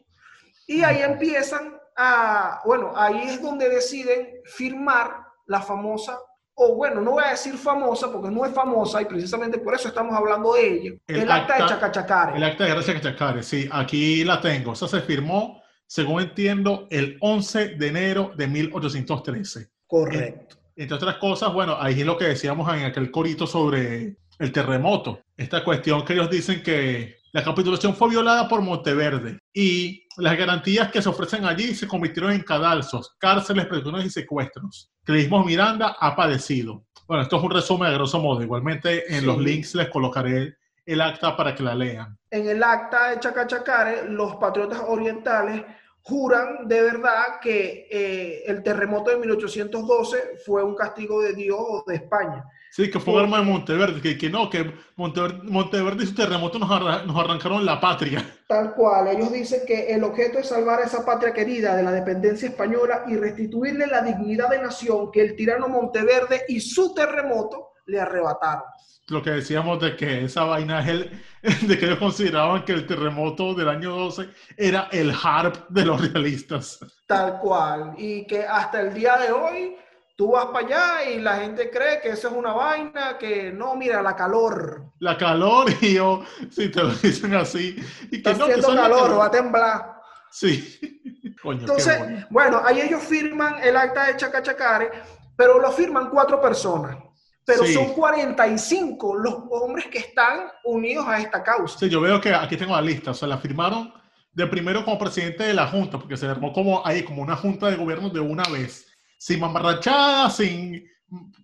Y 0.66 0.82
ahí 0.82 1.02
empiezan 1.02 1.76
a, 1.96 2.60
bueno, 2.64 2.92
ahí 2.96 3.24
es 3.24 3.42
donde 3.42 3.68
deciden 3.68 4.40
firmar 4.46 5.10
la 5.46 5.60
famosa, 5.60 6.18
o 6.54 6.74
bueno, 6.74 7.02
no 7.02 7.12
voy 7.12 7.24
a 7.26 7.30
decir 7.32 7.54
famosa 7.58 8.10
porque 8.10 8.30
no 8.30 8.44
es 8.46 8.52
famosa 8.54 9.02
y 9.02 9.04
precisamente 9.04 9.58
por 9.58 9.74
eso 9.74 9.88
estamos 9.88 10.16
hablando 10.16 10.54
de 10.54 10.66
ella, 10.66 10.90
el, 11.06 11.16
El 11.20 11.30
acta, 11.30 11.56
de 11.56 11.62
acta- 11.62 11.74
Chacachacare. 11.74 12.36
El 12.38 12.42
acta 12.44 12.64
de 12.64 12.74
de 12.74 12.82
Chacachacare, 12.84 13.42
sí, 13.42 13.68
aquí 13.70 14.24
la 14.24 14.40
tengo. 14.40 14.72
Esa 14.72 14.88
se 14.88 15.02
firmó, 15.02 15.62
según 15.86 16.22
entiendo, 16.22 16.86
el 16.90 17.18
11 17.20 17.76
de 17.76 17.86
enero 17.86 18.32
de 18.34 18.46
1813. 18.46 19.68
Correcto. 19.86 20.56
Entre 20.74 20.96
otras 20.96 21.16
cosas, 21.16 21.52
bueno, 21.52 21.76
ahí 21.78 22.00
es 22.00 22.06
lo 22.06 22.16
que 22.16 22.24
decíamos 22.26 22.74
en 22.74 22.84
aquel 22.84 23.10
corito 23.10 23.46
sobre 23.46 24.16
el 24.38 24.52
terremoto. 24.52 25.20
Esta 25.36 25.62
cuestión 25.64 26.04
que 26.04 26.14
ellos 26.14 26.30
dicen 26.30 26.62
que 26.62 27.16
la 27.36 27.44
capitulación 27.44 27.94
fue 27.94 28.08
violada 28.08 28.48
por 28.48 28.62
Monteverde 28.62 29.38
y 29.52 30.06
las 30.16 30.38
garantías 30.38 30.90
que 30.90 31.02
se 31.02 31.10
ofrecen 31.10 31.44
allí 31.44 31.74
se 31.74 31.86
convirtieron 31.86 32.32
en 32.32 32.40
cadalzos, 32.40 33.14
cárceles, 33.18 33.66
prisiones 33.66 34.06
y 34.06 34.10
secuestros 34.10 34.90
mismo 35.06 35.44
Miranda 35.44 35.96
ha 36.00 36.16
padecido. 36.16 36.86
Bueno, 37.06 37.22
esto 37.22 37.36
es 37.36 37.42
un 37.42 37.50
resumen 37.50 37.88
a 37.88 37.92
grosso 37.92 38.18
modo. 38.20 38.42
Igualmente 38.42 39.04
en 39.14 39.20
Sí. 39.20 39.26
los 39.26 39.38
links 39.38 39.74
les 39.74 39.90
colocaré 39.90 40.56
el 40.86 41.00
acta 41.02 41.36
para 41.36 41.54
que 41.54 41.62
la 41.62 41.74
lean. 41.74 42.16
En 42.30 42.48
el 42.48 42.62
acta 42.62 43.10
de 43.10 43.20
Chacachacare, 43.20 44.08
los 44.08 44.36
patriotas 44.36 44.80
orientales 44.86 45.62
juran 46.00 46.66
de 46.66 46.80
verdad 46.80 47.38
que 47.42 47.86
eh, 47.90 48.44
el 48.46 48.62
terremoto 48.62 49.10
de 49.10 49.18
1812 49.18 50.38
fue 50.46 50.64
un 50.64 50.74
castigo 50.74 51.20
de 51.20 51.34
Dios 51.34 51.58
o 51.60 51.84
de 51.86 51.96
España. 51.96 52.42
Sí, 52.76 52.90
que 52.90 53.00
fue 53.00 53.14
un 53.14 53.20
arma 53.20 53.38
de 53.38 53.44
Monteverde, 53.44 54.02
que, 54.02 54.18
que 54.18 54.28
no, 54.28 54.50
que 54.50 54.70
Monteverde, 54.96 55.38
Monteverde 55.44 56.04
y 56.04 56.06
su 56.08 56.14
terremoto 56.14 56.58
nos, 56.58 56.70
arra- 56.70 57.04
nos 57.06 57.16
arrancaron 57.16 57.64
la 57.64 57.80
patria. 57.80 58.22
Tal 58.46 58.74
cual, 58.74 59.08
ellos 59.08 59.32
dicen 59.32 59.60
que 59.66 59.86
el 59.94 60.04
objeto 60.04 60.38
es 60.40 60.48
salvar 60.48 60.80
a 60.80 60.84
esa 60.84 61.02
patria 61.02 61.32
querida 61.32 61.74
de 61.74 61.82
la 61.82 61.90
dependencia 61.90 62.50
española 62.50 63.04
y 63.08 63.16
restituirle 63.16 63.86
la 63.86 64.02
dignidad 64.02 64.50
de 64.50 64.60
nación 64.60 65.10
que 65.10 65.22
el 65.22 65.34
tirano 65.36 65.68
Monteverde 65.68 66.42
y 66.48 66.60
su 66.60 66.92
terremoto 66.92 67.70
le 67.86 67.98
arrebataron. 67.98 68.64
Lo 69.08 69.22
que 69.22 69.30
decíamos 69.30 69.80
de 69.80 69.96
que 69.96 70.24
esa 70.26 70.44
vaina 70.44 70.80
es 70.82 70.88
el, 70.88 71.22
de 71.68 71.78
que 71.78 71.86
ellos 71.86 71.98
consideraban 71.98 72.62
que 72.66 72.72
el 72.72 72.86
terremoto 72.86 73.54
del 73.54 73.70
año 73.70 73.96
12 73.96 74.28
era 74.54 74.90
el 74.92 75.14
harp 75.22 75.66
de 75.70 75.86
los 75.86 76.12
realistas. 76.12 76.78
Tal 77.06 77.38
cual. 77.38 77.94
Y 77.96 78.26
que 78.26 78.44
hasta 78.44 78.80
el 78.82 78.92
día 78.92 79.16
de 79.16 79.32
hoy 79.32 79.76
tú 80.16 80.32
vas 80.32 80.46
para 80.46 80.66
allá 80.66 81.10
y 81.10 81.20
la 81.20 81.36
gente 81.36 81.70
cree 81.70 82.00
que 82.00 82.08
eso 82.10 82.28
es 82.28 82.34
una 82.34 82.52
vaina, 82.52 83.16
que 83.18 83.52
no, 83.52 83.76
mira, 83.76 84.02
la 84.02 84.16
calor. 84.16 84.92
La 84.98 85.16
calor 85.16 85.66
y 85.80 85.94
yo, 85.94 86.24
si 86.50 86.68
te 86.70 86.82
lo 86.82 86.90
dicen 86.90 87.34
así. 87.34 87.76
Y 88.10 88.22
que 88.22 88.30
Está 88.30 88.32
no, 88.32 88.46
que 88.46 88.52
haciendo 88.54 88.74
la 88.74 88.82
calor, 88.82 89.02
calor. 89.02 89.20
va 89.20 89.26
a 89.26 89.30
temblar. 89.30 89.96
Sí. 90.30 91.34
Coño, 91.42 91.60
Entonces, 91.60 91.98
bueno. 91.98 92.26
bueno, 92.30 92.62
ahí 92.64 92.80
ellos 92.80 93.02
firman 93.02 93.56
el 93.62 93.76
acta 93.76 94.06
de 94.06 94.16
Chacachacare, 94.16 94.90
pero 95.36 95.60
lo 95.60 95.70
firman 95.70 96.08
cuatro 96.10 96.40
personas. 96.40 96.96
Pero 97.44 97.64
Sí. 97.64 97.74
son 97.74 97.92
45 97.92 99.16
los 99.18 99.34
hombres 99.50 99.86
que 99.86 99.98
están 99.98 100.48
unidos 100.64 101.06
a 101.06 101.18
esta 101.20 101.42
causa. 101.44 101.78
Sí, 101.78 101.88
yo 101.88 102.00
veo 102.00 102.20
que 102.20 102.34
aquí 102.34 102.56
tengo 102.56 102.74
la 102.74 102.80
lista. 102.82 103.12
O 103.12 103.14
sea, 103.14 103.28
la 103.28 103.38
firmaron 103.38 103.92
de 104.32 104.46
primero 104.48 104.84
como 104.84 104.98
presidente 104.98 105.44
de 105.44 105.54
la 105.54 105.68
Junta, 105.68 105.98
porque 105.98 106.16
se 106.16 106.26
armó 106.26 106.52
como 106.52 106.84
ahí, 106.84 107.04
como 107.04 107.22
una 107.22 107.36
Junta 107.36 107.70
de 107.70 107.76
Gobierno 107.76 108.10
de 108.10 108.18
una 108.20 108.42
vez. 108.50 108.85
Sin 109.16 109.40
mamarrachada, 109.40 110.30
sin 110.30 110.84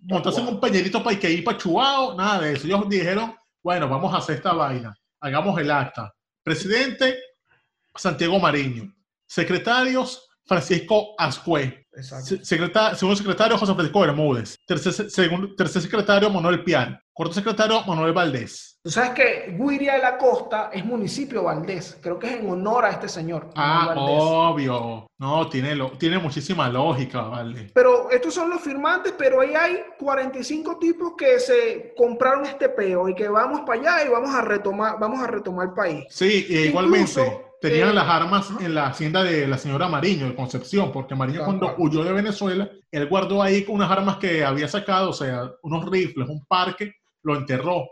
montarse 0.03 0.41
en 0.41 0.47
un 0.47 0.59
peñerito 0.59 1.03
para 1.03 1.17
para 1.43 1.57
Chuao, 1.57 2.15
nada 2.15 2.41
de 2.41 2.53
eso. 2.53 2.67
Ellos 2.67 2.87
dijeron, 2.89 3.33
bueno, 3.61 3.87
vamos 3.89 4.13
a 4.13 4.17
hacer 4.17 4.35
esta 4.35 4.53
vaina. 4.53 4.93
Hagamos 5.21 5.59
el 5.59 5.71
acta. 5.71 6.11
Presidente, 6.43 7.17
Santiago 7.95 8.39
Mariño. 8.39 8.93
Secretarios, 9.25 10.27
Francisco 10.45 11.15
Ascue. 11.17 11.87
Secreta- 12.43 12.95
segundo 12.95 13.15
secretario, 13.15 13.57
José 13.57 13.73
Francisco 13.73 13.99
Bermúdez. 14.01 14.57
Tercer, 14.67 14.93
se- 14.93 15.09
segundo- 15.09 15.55
tercer 15.55 15.81
secretario, 15.81 16.29
Manuel 16.29 16.63
Piar. 16.63 17.01
Cuarto 17.13 17.33
secretario, 17.33 17.83
Manuel 17.85 18.11
Valdés. 18.13 18.72
Tú 18.83 18.91
sabes 18.91 19.11
que 19.11 19.55
Guiria 19.57 19.93
de 19.93 19.99
la 20.01 20.17
Costa 20.17 20.69
es 20.73 20.83
municipio 20.83 21.43
Valdés. 21.43 21.97
Creo 22.01 22.19
que 22.19 22.27
es 22.27 22.33
en 22.41 22.49
honor 22.49 22.83
a 22.83 22.89
este 22.89 23.07
señor. 23.07 23.49
Ah, 23.55 23.93
obvio. 23.97 25.07
No, 25.17 25.47
tiene, 25.47 25.73
lo- 25.73 25.91
tiene 25.91 26.19
muchísima 26.19 26.67
lógica, 26.67 27.21
vale. 27.21 27.71
Pero 27.73 28.11
estos 28.11 28.33
son 28.33 28.49
los 28.49 28.59
firmantes, 28.59 29.13
pero 29.17 29.39
ahí 29.39 29.53
hay 29.55 29.77
45 29.97 30.79
tipos 30.79 31.13
que 31.17 31.39
se 31.39 31.93
compraron 31.95 32.45
este 32.45 32.67
peo 32.67 33.07
y 33.07 33.15
que 33.15 33.29
vamos 33.29 33.61
para 33.61 33.79
allá 33.79 34.05
y 34.05 34.09
vamos 34.09 34.35
a 34.35 34.41
retomar, 34.41 34.97
vamos 34.99 35.21
a 35.21 35.27
retomar 35.27 35.67
el 35.69 35.73
país. 35.73 36.05
Sí, 36.09 36.45
e 36.49 36.65
igualmente 36.65 37.21
Incluso, 37.21 37.51
tenían 37.61 37.91
eh, 37.91 37.93
las 37.93 38.09
armas 38.09 38.49
en 38.59 38.75
la 38.75 38.87
hacienda 38.87 39.23
de 39.23 39.47
la 39.47 39.57
señora 39.57 39.87
Mariño, 39.87 40.25
de 40.27 40.35
Concepción, 40.35 40.91
porque 40.91 41.15
Mariño 41.15 41.45
cuando 41.45 41.73
huyó 41.77 42.03
de 42.03 42.11
Venezuela, 42.11 42.69
él 42.91 43.07
guardó 43.07 43.41
ahí 43.41 43.63
unas 43.69 43.89
armas 43.89 44.17
que 44.17 44.43
había 44.43 44.67
sacado, 44.67 45.11
o 45.11 45.13
sea, 45.13 45.49
unos 45.61 45.89
rifles, 45.89 46.27
un 46.27 46.45
parque, 46.45 46.95
lo 47.21 47.37
enterró, 47.37 47.87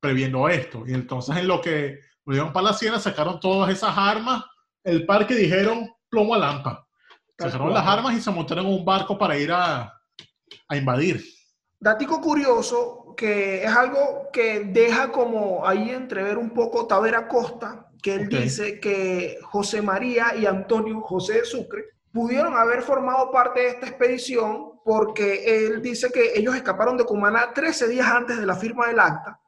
previendo 0.00 0.48
esto. 0.48 0.84
Y 0.86 0.94
entonces 0.94 1.36
en 1.36 1.48
lo 1.48 1.60
que 1.60 1.98
volvieron 2.24 2.52
para 2.52 2.64
la 2.64 2.70
hacienda, 2.70 2.98
sacaron 2.98 3.40
todas 3.40 3.70
esas 3.70 3.96
armas, 3.96 4.44
el 4.84 5.04
parque 5.06 5.34
dijeron 5.34 5.90
plomo 6.08 6.34
a 6.34 6.38
lampa. 6.38 6.86
Sacaron 7.38 7.72
las 7.74 7.86
armas 7.86 8.14
y 8.14 8.20
se 8.20 8.30
montaron 8.30 8.66
en 8.66 8.72
un 8.72 8.84
barco 8.84 9.18
para 9.18 9.36
ir 9.36 9.52
a, 9.52 9.92
a 10.68 10.76
invadir. 10.76 11.22
Dático 11.78 12.20
curioso, 12.20 13.14
que 13.16 13.62
es 13.62 13.70
algo 13.70 14.28
que 14.32 14.60
deja 14.60 15.12
como 15.12 15.66
ahí 15.66 15.90
entrever 15.90 16.38
un 16.38 16.50
poco 16.50 16.86
Tavera 16.86 17.28
Costa, 17.28 17.88
que 18.02 18.14
él 18.14 18.22
Ok. 18.26 18.40
dice 18.40 18.80
que 18.80 19.38
José 19.42 19.82
María 19.82 20.34
y 20.36 20.46
Antonio 20.46 21.00
José 21.02 21.34
de 21.40 21.44
Sucre 21.44 21.84
pudieron 22.12 22.56
haber 22.56 22.80
formado 22.82 23.30
parte 23.30 23.60
de 23.60 23.68
esta 23.68 23.86
expedición 23.88 24.80
porque 24.84 25.66
él 25.66 25.82
dice 25.82 26.10
que 26.10 26.32
ellos 26.38 26.54
escaparon 26.54 26.96
de 26.96 27.04
Cumaná 27.04 27.52
13 27.52 27.88
días 27.88 28.06
antes 28.06 28.38
de 28.38 28.46
la 28.46 28.54
firma 28.56 28.86
del 28.86 29.00
acta. 29.00 29.38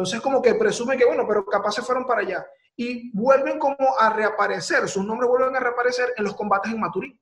Entonces 0.00 0.22
como 0.22 0.40
que 0.40 0.54
presume 0.54 0.96
que, 0.96 1.04
bueno, 1.04 1.26
pero 1.28 1.44
capaz 1.44 1.72
se 1.72 1.82
fueron 1.82 2.06
para 2.06 2.22
allá. 2.22 2.46
Y 2.74 3.10
vuelven 3.12 3.58
como 3.58 3.76
a 3.98 4.08
reaparecer, 4.08 4.88
sus 4.88 5.04
nombres 5.04 5.28
vuelven 5.28 5.54
a 5.56 5.60
reaparecer 5.60 6.14
en 6.16 6.24
los 6.24 6.34
combates 6.34 6.72
en 6.72 6.80
Maturín. 6.80 7.20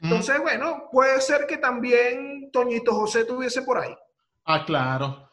Mm. 0.00 0.04
Entonces, 0.06 0.40
bueno, 0.40 0.88
puede 0.90 1.20
ser 1.20 1.46
que 1.46 1.58
también 1.58 2.50
Toñito 2.50 2.94
José 2.94 3.20
estuviese 3.20 3.60
por 3.60 3.78
ahí. 3.78 3.94
Ah, 4.46 4.64
claro. 4.64 5.30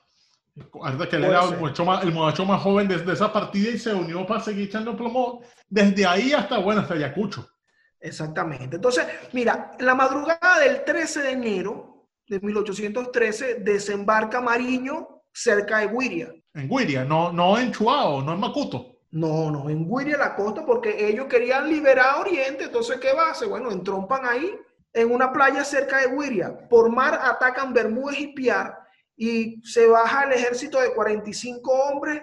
Recuerda 0.54 1.08
que 1.08 1.16
él 1.16 1.24
era 1.24 1.46
el 1.46 1.58
muchacho, 1.58 1.86
más, 1.86 2.04
el 2.04 2.12
muchacho 2.12 2.44
más 2.44 2.62
joven 2.62 2.90
desde 2.90 3.14
esa 3.14 3.32
partida 3.32 3.72
y 3.72 3.80
se 3.80 3.94
unió 3.94 4.28
para 4.28 4.42
seguir 4.42 4.68
echando 4.68 4.98
plomo 4.98 5.42
desde 5.70 6.06
ahí 6.06 6.34
hasta, 6.34 6.58
bueno, 6.58 6.82
hasta 6.82 6.96
Ayacucho. 6.96 7.48
Exactamente. 8.02 8.76
Entonces, 8.76 9.06
mira, 9.32 9.72
en 9.80 9.86
la 9.86 9.96
madrugada 9.96 10.60
del 10.60 10.84
13 10.84 11.22
de 11.22 11.32
enero 11.32 12.10
de 12.28 12.42
1813 12.42 13.60
desembarca 13.62 14.42
Mariño 14.42 15.24
cerca 15.34 15.80
de 15.80 15.88
Guiria. 15.88 16.34
En 16.54 16.68
Guiria, 16.68 17.04
no, 17.06 17.32
no 17.32 17.58
en 17.58 17.72
Chuao, 17.72 18.22
no 18.22 18.34
en 18.34 18.40
Macuto. 18.40 19.00
No, 19.12 19.52
no, 19.52 19.70
en 19.70 19.90
Guiria 19.90 20.18
la 20.18 20.36
costa 20.36 20.66
porque 20.66 21.08
ellos 21.08 21.28
querían 21.28 21.70
liberar 21.70 22.20
Oriente. 22.20 22.66
Entonces, 22.66 23.00
¿qué 23.00 23.14
va 23.14 23.28
a 23.28 23.32
hacer? 23.32 23.48
Bueno, 23.48 23.72
entrompan 23.72 24.26
ahí 24.26 24.54
en 24.94 25.12
una 25.12 25.32
playa 25.32 25.64
cerca 25.64 26.00
de 26.00 26.16
Guiria. 26.16 26.68
Por 26.70 26.90
mar 26.90 27.20
atacan 27.22 27.74
Bermúdez 27.74 28.20
y 28.20 28.28
Piar 28.28 28.78
y 29.16 29.62
se 29.64 29.88
baja 29.88 30.24
el 30.24 30.34
ejército 30.34 30.80
de 30.80 30.94
45 30.94 31.72
hombres 31.72 32.22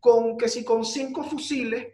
con 0.00 0.36
que 0.36 0.48
si 0.48 0.64
con 0.64 0.84
cinco 0.84 1.24
fusiles, 1.24 1.86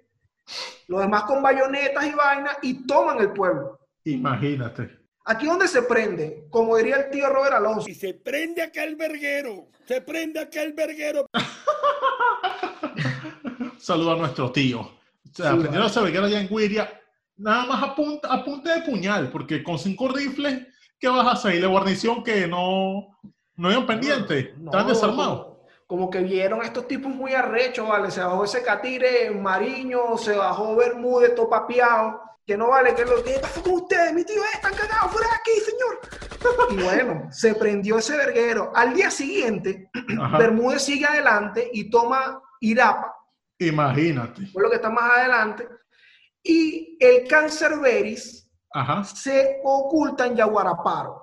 los 0.88 1.00
demás 1.00 1.24
con 1.24 1.42
bayonetas 1.42 2.06
y 2.06 2.12
vainas 2.12 2.56
y 2.62 2.86
toman 2.86 3.18
el 3.20 3.32
pueblo. 3.32 3.80
Imagínate. 4.04 5.04
Aquí 5.26 5.46
donde 5.46 5.68
se 5.68 5.82
prende, 5.82 6.46
como 6.50 6.76
diría 6.76 6.96
el 6.96 7.10
tío 7.10 7.30
Robert 7.30 7.54
Alonso, 7.54 7.88
Y 7.88 7.94
se 7.94 8.12
prende 8.12 8.60
aquel 8.62 8.94
verguero. 8.94 9.68
Se 9.86 10.02
prende 10.02 10.38
aquel 10.40 10.74
verguero. 10.74 11.26
Saludo 13.84 14.12
a 14.12 14.16
nuestro 14.16 14.50
tío. 14.50 14.80
O 14.80 14.90
sea, 15.30 15.32
Sí, 15.34 15.42
aprendieron 15.42 15.74
vale. 15.74 15.86
a 15.90 15.92
saber 15.92 16.16
allá 16.16 16.40
en 16.40 16.48
Guiria, 16.48 17.00
nada 17.36 17.66
más 17.66 17.82
a 17.82 17.94
punta, 17.94 18.32
a 18.32 18.42
punta 18.42 18.74
de 18.74 18.82
puñal, 18.82 19.30
porque 19.30 19.62
con 19.62 19.78
cinco 19.78 20.08
rifles, 20.08 20.66
¿qué 20.98 21.08
vas 21.08 21.26
a 21.26 21.32
hacer? 21.32 21.56
Y 21.56 21.60
la 21.60 21.66
guarnición 21.68 22.24
que 22.24 22.46
no, 22.46 23.18
no 23.56 23.70
iban 23.70 23.86
pendientes, 23.86 24.56
No, 24.56 24.70
estaban 24.70 24.88
desarmados. 24.88 25.40
Como, 25.40 25.58
como 25.86 26.10
que 26.10 26.20
vieron 26.20 26.62
a 26.62 26.64
estos 26.64 26.88
tipos 26.88 27.12
muy 27.14 27.34
arrechos, 27.34 27.86
¿vale? 27.86 28.10
Se 28.10 28.20
bajó 28.22 28.44
ese 28.44 28.62
catire 28.62 29.30
Mariño, 29.32 30.16
se 30.16 30.34
bajó 30.34 30.76
Bermúdez, 30.76 31.34
todo 31.34 31.50
papeado. 31.50 32.22
Que 32.46 32.56
no 32.56 32.68
vale, 32.68 32.94
que 32.94 33.04
lo 33.04 33.22
que 33.22 33.38
pasó 33.38 33.62
con 33.62 33.72
ustedes, 33.72 34.14
mi 34.14 34.24
tío, 34.24 34.42
eh, 34.42 34.46
están 34.54 34.72
cagados 34.74 35.12
fuera 35.12 35.28
de 35.28 35.34
aquí, 35.34 35.60
señor. 35.60 36.00
Y 36.72 36.82
bueno, 36.82 37.28
se 37.32 37.54
prendió 37.54 37.98
ese 37.98 38.16
verguero. 38.16 38.70
Al 38.74 38.94
día 38.94 39.10
siguiente, 39.10 39.90
Ajá. 40.20 40.38
Bermúdez 40.38 40.82
sigue 40.82 41.04
adelante 41.06 41.70
y 41.72 41.88
toma 41.90 42.40
Irapa, 42.60 43.14
Imagínate. 43.58 44.46
fue 44.46 44.62
lo 44.62 44.70
que 44.70 44.76
está 44.76 44.90
más 44.90 45.18
adelante. 45.18 45.68
Y 46.42 46.96
el 47.00 47.26
Cancerberis 47.26 48.50
Ajá. 48.72 49.04
se 49.04 49.60
oculta 49.64 50.26
en 50.26 50.36
Yaguaraparo. 50.36 51.20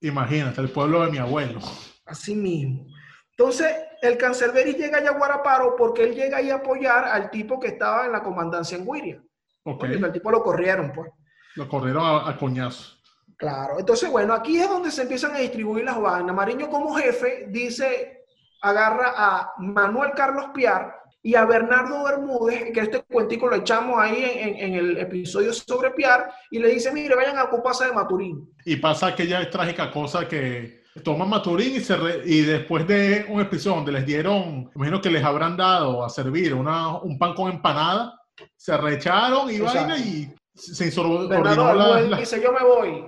Imagínate, 0.00 0.60
el 0.60 0.70
pueblo 0.70 1.04
de 1.04 1.10
mi 1.10 1.18
abuelo. 1.18 1.60
Así 2.06 2.34
mismo. 2.34 2.86
Entonces, 3.30 3.74
el 4.02 4.16
Cancelberi 4.16 4.74
llega 4.74 4.98
a 4.98 5.02
Yaguaraparo 5.04 5.74
porque 5.76 6.04
él 6.04 6.14
llega 6.14 6.38
ahí 6.38 6.50
a 6.50 6.56
apoyar 6.56 7.04
al 7.04 7.30
tipo 7.30 7.58
que 7.58 7.68
estaba 7.68 8.06
en 8.06 8.12
la 8.12 8.22
comandancia 8.22 8.76
en 8.76 8.84
Guiria. 8.86 9.22
Ok. 9.64 9.80
Porque 9.80 9.96
al 10.04 10.12
tipo 10.12 10.30
lo 10.30 10.42
corrieron, 10.42 10.92
pues. 10.92 11.10
Lo 11.54 11.68
corrieron 11.68 12.04
a, 12.04 12.28
a 12.28 12.36
coñazo. 12.36 12.96
Claro. 13.36 13.78
Entonces, 13.78 14.10
bueno, 14.10 14.34
aquí 14.34 14.58
es 14.58 14.68
donde 14.68 14.90
se 14.90 15.02
empiezan 15.02 15.34
a 15.34 15.38
distribuir 15.38 15.84
las 15.84 16.00
vainas. 16.00 16.34
Mariño 16.34 16.68
como 16.68 16.94
jefe 16.96 17.46
dice, 17.48 18.24
agarra 18.60 19.12
a 19.16 19.52
Manuel 19.58 20.10
Carlos 20.14 20.46
Piar 20.52 20.94
y 21.28 21.34
a 21.34 21.44
Bernardo 21.44 22.04
Bermúdez, 22.04 22.72
que 22.72 22.80
este 22.80 23.02
cuentico 23.02 23.48
lo 23.48 23.56
echamos 23.56 23.98
ahí 24.00 24.24
en, 24.24 24.48
en- 24.48 24.56
en 24.56 24.74
el 24.74 24.96
episodio 24.96 25.52
sobre 25.52 25.90
Piar, 25.90 26.30
y 26.50 26.58
le 26.58 26.68
dice, 26.68 26.90
mire, 26.90 27.14
vayan 27.14 27.36
a 27.36 27.44
ocuparse 27.44 27.84
de 27.84 27.92
Maturín. 27.92 28.48
Y 28.64 28.76
pasa 28.76 29.08
aquella 29.08 29.50
trágica 29.50 29.90
cosa 29.90 30.26
que 30.26 30.84
toman 31.04 31.28
Maturín 31.28 31.76
y, 31.76 31.80
se 31.80 31.96
re- 31.96 32.22
y 32.24 32.40
después 32.40 32.86
de 32.86 33.26
un 33.28 33.42
episodio 33.42 33.76
donde 33.76 33.92
les 33.92 34.06
dieron, 34.06 34.70
imagino 34.74 35.02
que 35.02 35.10
les 35.10 35.22
habrán 35.22 35.54
dado 35.58 36.02
a 36.02 36.08
servir 36.08 36.54
una, 36.54 36.96
un 36.96 37.18
pan 37.18 37.34
con 37.34 37.52
empanada, 37.52 38.18
se 38.56 38.74
recharon 38.78 39.50
y 39.50 39.56
Exacto. 39.56 39.80
vaina 39.80 39.98
y 39.98 40.32
se 40.54 40.84
Bernardo 40.86 40.86
insubordinó 40.86 41.74
la, 41.74 42.00
la- 42.00 42.16
dice, 42.16 42.40
yo 42.42 42.52
me 42.54 42.64
voy. 42.64 43.04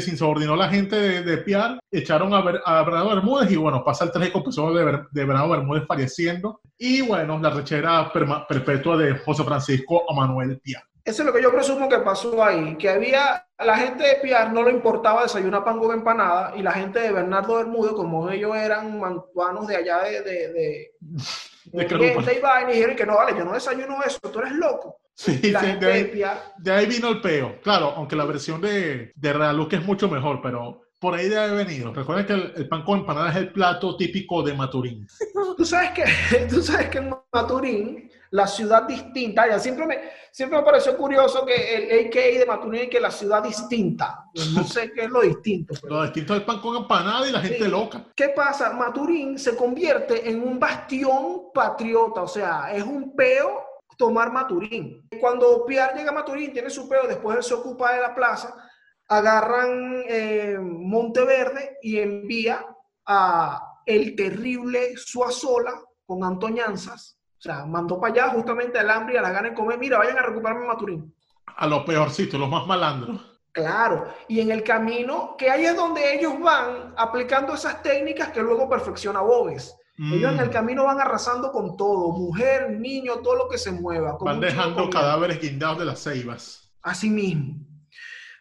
Se 0.00 0.10
insubordinó 0.10 0.54
la 0.56 0.68
gente 0.68 0.96
de, 0.96 1.22
de 1.22 1.38
Piar, 1.38 1.78
echaron 1.90 2.34
a, 2.34 2.40
Ber- 2.42 2.60
a 2.64 2.82
Bernardo 2.82 3.08
Bermúdez 3.14 3.50
y 3.50 3.56
bueno, 3.56 3.82
pasa 3.84 4.04
el 4.04 4.12
trágico 4.12 4.40
episodio 4.40 4.76
de, 4.76 4.84
Ber- 4.84 5.06
de 5.10 5.24
Bernardo 5.24 5.50
Bermúdez 5.50 5.84
falleciendo 5.86 6.60
y 6.76 7.00
bueno, 7.02 7.38
la 7.38 7.50
rechera 7.50 8.12
perma- 8.12 8.46
perpetua 8.46 8.96
de 8.96 9.16
José 9.18 9.44
Francisco 9.44 10.04
a 10.10 10.14
Manuel 10.14 10.60
Piar. 10.60 10.82
Eso 11.04 11.22
es 11.22 11.26
lo 11.26 11.32
que 11.32 11.42
yo 11.42 11.50
presumo 11.50 11.88
que 11.88 11.98
pasó 12.00 12.44
ahí, 12.44 12.76
que 12.76 12.90
había, 12.90 13.42
la 13.58 13.78
gente 13.78 14.06
de 14.06 14.14
Piar 14.16 14.52
no 14.52 14.62
le 14.62 14.72
importaba 14.72 15.22
desayunar 15.22 15.64
pan 15.64 15.78
con 15.78 15.90
empanada 15.96 16.52
y 16.54 16.60
la 16.62 16.72
gente 16.72 17.00
de 17.00 17.10
Bernardo 17.12 17.56
Bermúdez, 17.56 17.92
como 17.94 18.28
ellos 18.28 18.54
eran 18.54 19.00
mantuanos 19.00 19.66
de 19.66 19.76
allá 19.76 20.00
de, 20.00 20.20
de, 20.20 20.48
de, 20.52 20.90
De 21.72 21.84
de 21.86 22.34
y 22.36 22.40
vaina, 22.40 22.70
y 22.70 22.74
dijeron 22.74 22.94
que 22.96 23.06
no, 23.06 23.16
vale, 23.16 23.38
yo 23.38 23.44
no 23.44 23.54
desayuno 23.54 24.02
eso, 24.04 24.18
tú 24.30 24.38
eres 24.40 24.52
loco. 24.52 24.98
Sí, 25.18 25.50
la 25.50 25.60
sí, 25.60 25.72
de, 25.80 25.92
ahí, 25.92 26.22
de 26.58 26.70
ahí 26.72 26.86
vino 26.86 27.08
el 27.08 27.20
peo. 27.20 27.60
Claro, 27.60 27.92
aunque 27.96 28.14
la 28.14 28.24
versión 28.24 28.60
de, 28.60 29.10
de 29.16 29.32
Realuque 29.32 29.74
es 29.74 29.84
mucho 29.84 30.08
mejor, 30.08 30.38
pero 30.40 30.82
por 31.00 31.14
ahí 31.14 31.28
debe 31.28 31.40
haber 31.42 31.66
venido. 31.66 31.92
Recuerden 31.92 32.24
que 32.26 32.32
el, 32.34 32.52
el 32.54 32.68
pan 32.68 32.84
con 32.84 33.00
empanada 33.00 33.30
es 33.30 33.36
el 33.36 33.52
plato 33.52 33.96
típico 33.96 34.44
de 34.44 34.54
Maturín. 34.54 35.08
tú 35.56 35.64
sabes 35.64 35.90
que, 35.90 36.04
tú 36.48 36.62
sabes 36.62 36.88
que 36.88 36.98
en 36.98 37.12
Maturín, 37.32 38.08
la 38.30 38.46
ciudad 38.46 38.84
distinta, 38.86 39.48
ya 39.48 39.58
siempre 39.58 39.86
me, 39.86 39.98
siempre 40.30 40.56
me 40.58 40.64
pareció 40.64 40.96
curioso 40.96 41.44
que 41.44 41.74
el 41.74 42.06
AKA 42.06 42.38
de 42.38 42.46
Maturín 42.46 42.82
es 42.82 42.88
que 42.88 43.00
la 43.00 43.10
ciudad 43.10 43.42
distinta, 43.42 44.24
no 44.54 44.62
sé 44.62 44.92
qué 44.92 45.04
es 45.04 45.10
lo 45.10 45.22
distinto, 45.22 45.74
pero 45.82 45.96
Lo 45.96 46.02
distinto 46.04 46.34
es 46.34 46.40
el 46.40 46.46
pan 46.46 46.60
con 46.60 46.76
empanada 46.76 47.28
y 47.28 47.32
la 47.32 47.40
gente 47.40 47.64
Sí. 47.64 47.68
loca. 47.70 48.04
¿Qué 48.14 48.28
pasa? 48.28 48.72
Maturín 48.72 49.36
se 49.36 49.56
convierte 49.56 50.30
en 50.30 50.42
un 50.42 50.60
bastión 50.60 51.50
patriota, 51.52 52.22
o 52.22 52.28
sea, 52.28 52.70
es 52.72 52.84
un 52.84 53.16
peo 53.16 53.64
tomar 53.98 54.32
Maturín. 54.32 55.06
Cuando 55.20 55.66
Piar 55.66 55.94
llega 55.94 56.10
a 56.10 56.14
Maturín, 56.14 56.52
tiene 56.52 56.70
su 56.70 56.88
peo, 56.88 57.06
después 57.06 57.36
él 57.36 57.42
se 57.42 57.54
ocupa 57.54 57.92
de 57.92 58.00
la 58.00 58.14
plaza, 58.14 58.54
agarran 59.08 60.04
eh, 60.08 60.56
Monteverde 60.58 61.78
y 61.82 61.98
envía 61.98 62.64
a 63.04 63.62
el 63.84 64.14
terrible 64.14 64.96
Suazola 64.96 65.72
con 66.06 66.24
Antoñanzas. 66.24 67.18
O 67.38 67.40
sea, 67.40 67.66
mandó 67.66 68.00
para 68.00 68.12
allá 68.12 68.28
justamente 68.30 68.78
al 68.78 68.90
hambre 68.90 69.14
y 69.14 69.18
a 69.18 69.22
las 69.22 69.32
ganas 69.32 69.52
de 69.52 69.56
comer. 69.56 69.78
Mira, 69.78 69.98
vayan 69.98 70.18
a 70.18 70.22
recuperarme 70.22 70.66
Maturín. 70.66 71.14
A 71.56 71.66
los 71.66 71.84
peorcitos, 71.84 72.38
los 72.38 72.48
más 72.48 72.66
malandros. 72.66 73.20
Claro, 73.50 74.06
y 74.28 74.40
en 74.40 74.52
el 74.52 74.62
camino, 74.62 75.34
que 75.36 75.50
ahí 75.50 75.64
es 75.64 75.74
donde 75.74 76.14
ellos 76.14 76.38
van 76.38 76.94
aplicando 76.96 77.54
esas 77.54 77.82
técnicas 77.82 78.30
que 78.30 78.42
luego 78.42 78.68
perfecciona 78.68 79.20
Boves. 79.20 79.74
Ellos 79.98 80.32
en 80.32 80.38
el 80.38 80.48
Mm. 80.48 80.52
camino 80.52 80.84
van 80.84 81.00
arrasando 81.00 81.50
con 81.50 81.76
todo, 81.76 82.12
mujer, 82.12 82.70
niño, 82.78 83.16
todo 83.16 83.34
lo 83.34 83.48
que 83.48 83.58
se 83.58 83.72
mueva. 83.72 84.16
Van 84.20 84.38
dejando 84.40 84.88
cadáveres 84.88 85.40
guindados 85.40 85.78
de 85.80 85.84
las 85.86 86.00
ceibas. 86.02 86.70
Así 86.82 87.10
mismo. 87.10 87.56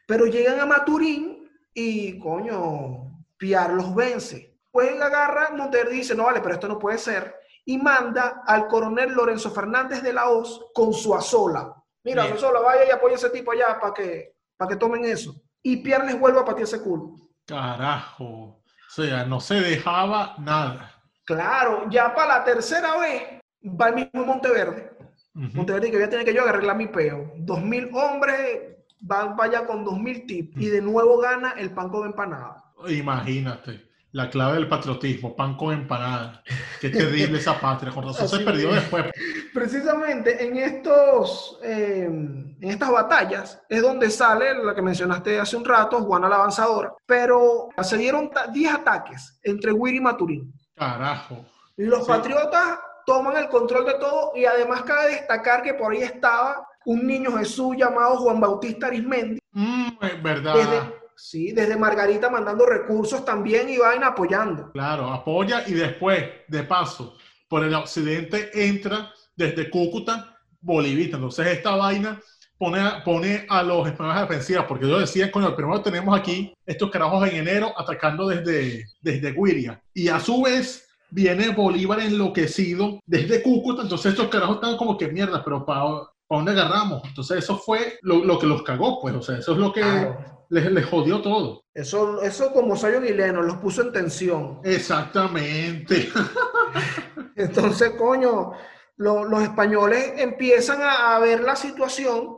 Pero 0.05 0.27
llegan 0.27 0.59
a 0.59 0.65
Maturín 0.67 1.49
y, 1.73 2.19
coño, 2.19 3.05
Piar 3.37 3.71
los 3.73 3.93
vence. 3.93 4.57
Pues 4.71 4.91
él 4.91 5.01
agarra, 5.01 5.49
Monteverde 5.55 5.93
dice, 5.93 6.15
no 6.15 6.23
vale, 6.25 6.41
pero 6.41 6.53
esto 6.55 6.67
no 6.67 6.77
puede 6.79 6.97
ser. 6.97 7.35
Y 7.65 7.77
manda 7.77 8.41
al 8.45 8.67
coronel 8.67 9.11
Lorenzo 9.13 9.51
Fernández 9.51 10.01
de 10.01 10.13
la 10.13 10.29
Hoz 10.29 10.59
con 10.73 10.93
su 10.93 11.13
azola. 11.15 11.73
Mira, 12.03 12.23
Bien. 12.23 12.35
Azola, 12.35 12.59
vaya 12.61 12.81
y 12.87 12.91
apoya 12.91 13.13
a 13.13 13.17
ese 13.17 13.29
tipo 13.31 13.51
allá 13.51 13.79
para 13.79 13.93
que, 13.93 14.35
para 14.55 14.69
que 14.69 14.75
tomen 14.77 15.05
eso. 15.05 15.35
Y 15.61 15.77
Piar 15.77 16.05
les 16.05 16.19
vuelve 16.19 16.39
a 16.39 16.45
patear 16.45 16.63
ese 16.63 16.81
culo. 16.81 17.15
Carajo. 17.45 18.25
O 18.25 18.63
sea, 18.89 19.25
no 19.25 19.39
se 19.39 19.55
dejaba 19.55 20.35
nada. 20.39 20.96
Claro, 21.27 21.87
ya 21.89 22.15
para 22.15 22.37
la 22.39 22.43
tercera 22.45 22.97
vez 22.97 23.21
va 23.61 23.89
el 23.89 23.95
mismo 23.95 24.25
Monteverde. 24.25 24.91
Monteverde 25.33 25.91
que 25.91 25.99
ya 25.99 26.09
tiene 26.09 26.23
que 26.23 26.33
yo 26.33 26.47
arreglar 26.47 26.77
mi 26.77 26.87
peo. 26.87 27.33
Dos 27.35 27.61
mil 27.61 27.89
hombres, 27.93 28.77
van 29.01 29.35
para 29.35 29.49
allá 29.59 29.67
con 29.67 29.83
dos 29.83 29.99
mil 29.99 30.25
tipos. 30.25 30.59
Y 30.63 30.67
de 30.69 30.81
nuevo 30.81 31.17
gana 31.19 31.51
el 31.57 31.71
pan 31.71 31.89
con 31.89 32.05
empanada. 32.07 32.63
Imagínate. 32.87 33.85
La 34.13 34.29
clave 34.29 34.53
del 34.55 34.69
patriotismo, 34.69 35.35
pan 35.35 35.57
con 35.57 35.73
empanada. 35.73 36.41
Qué 36.81 36.89
terrible 36.89 37.37
esa 37.39 37.59
patria. 37.59 37.91
Con 37.91 38.05
razón 38.05 38.29
se 38.29 38.39
perdió 38.39 38.73
después. 38.73 39.05
Precisamente 39.53 40.45
en, 40.45 40.55
estos, 40.57 41.59
eh, 41.61 42.05
en 42.05 42.57
estas 42.61 42.89
batallas 42.89 43.61
es 43.67 43.81
donde 43.81 44.09
sale 44.09 44.63
la 44.63 44.73
que 44.73 44.81
mencionaste 44.81 45.39
hace 45.39 45.57
un 45.57 45.65
rato, 45.65 45.99
Juana 45.99 46.29
la 46.29 46.37
Avanzadora. 46.37 46.93
Pero 47.05 47.67
se 47.81 47.97
dieron 47.97 48.31
ta- 48.31 48.47
10 48.47 48.73
ataques 48.75 49.39
entre 49.43 49.73
Wiri 49.73 49.97
y 49.97 50.01
Maturín. 50.01 50.53
Carajo. 50.77 51.45
Los 51.77 52.01
Sí. 52.05 52.07
patriotas 52.07 52.79
toman 53.05 53.37
el 53.37 53.49
control 53.49 53.85
de 53.85 53.95
todo 53.95 54.31
y 54.35 54.45
además 54.45 54.83
cabe 54.83 55.11
destacar 55.11 55.63
que 55.63 55.73
por 55.73 55.91
ahí 55.91 56.03
estaba 56.03 56.67
un 56.85 57.05
niño 57.05 57.37
Jesús 57.37 57.75
llamado 57.77 58.17
Juan 58.17 58.39
Bautista 58.39 58.87
Arismendi, 58.87 59.39
Mm, 59.51 59.87
es 60.01 60.23
verdad. 60.23 60.53
desde, 60.55 60.93
sí, 61.15 61.51
desde 61.51 61.75
Margarita 61.75 62.29
mandando 62.29 62.65
recursos 62.65 63.25
también 63.25 63.69
y 63.69 63.77
vaina 63.77 64.07
apoyando. 64.07 64.71
Claro, 64.71 65.07
apoya 65.11 65.63
y 65.67 65.73
después, 65.73 66.23
de 66.47 66.63
paso, 66.63 67.17
por 67.49 67.63
el 67.63 67.73
occidente 67.73 68.51
entra 68.53 69.11
desde 69.35 69.69
Cúcuta, 69.69 70.37
Bolivita. 70.61 71.15
Entonces 71.17 71.47
esta 71.47 71.75
vaina 71.75 72.19
pone 72.57 72.79
a, 72.79 73.03
pone 73.03 73.45
a 73.49 73.61
los 73.63 73.87
españoles 73.87 74.21
defensivas, 74.27 74.65
porque 74.67 74.87
yo 74.87 74.99
decía, 74.99 75.31
coño, 75.31 75.55
primero 75.55 75.81
tenemos 75.81 76.17
aquí 76.17 76.53
estos 76.65 76.89
carajos 76.91 77.27
en 77.29 77.35
enero 77.37 77.71
atacando 77.77 78.27
desde, 78.27 78.85
desde 79.01 79.31
Guiria. 79.33 79.81
Y 79.93 80.07
a 80.09 80.19
su 80.19 80.41
vez 80.41 80.87
viene 81.09 81.49
Bolívar 81.49 81.99
enloquecido 81.99 82.99
desde 83.05 83.41
Cúcuta, 83.41 83.83
entonces 83.83 84.11
estos 84.13 84.27
carajos 84.29 84.55
están 84.55 84.75
como 84.77 84.97
que 84.97 85.07
mierda, 85.07 85.43
pero 85.43 85.65
¿para 85.65 85.81
dónde 86.29 86.51
agarramos? 86.51 87.01
Entonces 87.05 87.37
eso 87.37 87.57
fue 87.57 87.97
lo, 88.01 88.23
lo 88.25 88.37
que 88.39 88.47
los 88.47 88.63
cagó, 88.63 88.99
pues, 89.01 89.15
o 89.15 89.21
sea, 89.21 89.37
eso 89.37 89.53
es 89.53 89.57
lo 89.57 89.71
que 89.71 89.81
Claro. 89.81 90.45
les, 90.49 90.71
les 90.71 90.85
jodió 90.85 91.21
todo. 91.21 91.61
Eso, 91.73 92.21
eso 92.23 92.51
como 92.51 92.75
Sayon 92.75 93.05
y 93.05 93.09
Leno 93.13 93.41
los 93.43 93.57
puso 93.57 93.83
en 93.83 93.91
tensión. 93.93 94.59
Exactamente. 94.63 96.09
Entonces, 97.35 97.91
coño, 97.91 98.51
lo- 98.97 99.25
los 99.25 99.43
españoles 99.43 100.13
empiezan 100.17 100.81
a, 100.81 101.15
a 101.15 101.19
ver 101.19 101.41
la 101.41 101.55
situación. 101.55 102.36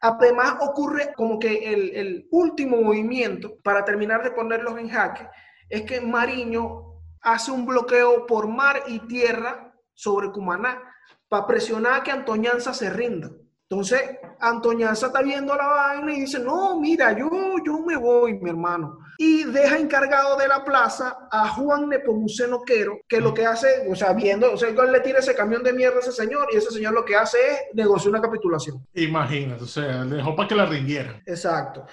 Además, 0.00 0.56
ocurre 0.60 1.12
como 1.16 1.38
que 1.38 1.72
el, 1.72 2.28
último 2.30 2.80
movimiento 2.80 3.56
para 3.62 3.84
terminar 3.84 4.22
de 4.22 4.30
ponerlos 4.30 4.78
en 4.78 4.88
jaque 4.88 5.28
es 5.68 5.82
que 5.82 6.00
Mariño 6.00 7.00
hace 7.20 7.50
un 7.50 7.66
bloqueo 7.66 8.26
por 8.26 8.48
mar 8.48 8.82
y 8.86 9.00
tierra 9.00 9.74
sobre 9.92 10.30
Cumaná 10.30 10.80
para 11.28 11.46
presionar 11.46 11.94
a 11.94 12.02
que 12.02 12.10
Antoñanza 12.12 12.72
se 12.72 12.90
rinda. 12.90 13.30
Entonces, 13.68 14.18
Antoñanza 14.40 15.08
está 15.08 15.20
viendo 15.20 15.54
la 15.54 15.66
vaina 15.66 16.12
y 16.14 16.20
dice, 16.20 16.38
no, 16.38 16.78
mira, 16.78 17.12
yo, 17.12 17.28
yo 17.64 17.80
me 17.80 17.96
voy, 17.96 18.38
mi 18.38 18.48
hermano. 18.48 18.98
Y 19.20 19.42
deja 19.42 19.76
encargado 19.76 20.36
de 20.36 20.46
la 20.46 20.64
plaza 20.64 21.28
a 21.32 21.48
Juan 21.48 21.88
Nepomuceno 21.88 22.62
Quero, 22.62 23.00
que 23.08 23.20
lo 23.20 23.34
que 23.34 23.44
hace, 23.44 23.84
o 23.90 23.96
sea, 23.96 24.12
viendo, 24.12 24.52
o 24.52 24.56
sea, 24.56 24.68
él 24.68 24.92
le 24.92 25.00
tira 25.00 25.18
ese 25.18 25.34
camión 25.34 25.64
de 25.64 25.72
mierda 25.72 25.96
a 25.96 26.00
ese 26.00 26.12
señor 26.12 26.46
y 26.52 26.56
ese 26.56 26.70
señor 26.70 26.94
lo 26.94 27.04
que 27.04 27.16
hace 27.16 27.36
es 27.36 27.58
negociar 27.74 28.10
una 28.10 28.22
capitulación. 28.22 28.86
Imagínate, 28.94 29.64
o 29.64 29.66
sea, 29.66 30.04
le 30.04 30.16
dejó 30.16 30.36
para 30.36 30.48
que 30.48 30.54
la 30.54 30.66
rindieran. 30.66 31.20
Exacto. 31.26 31.84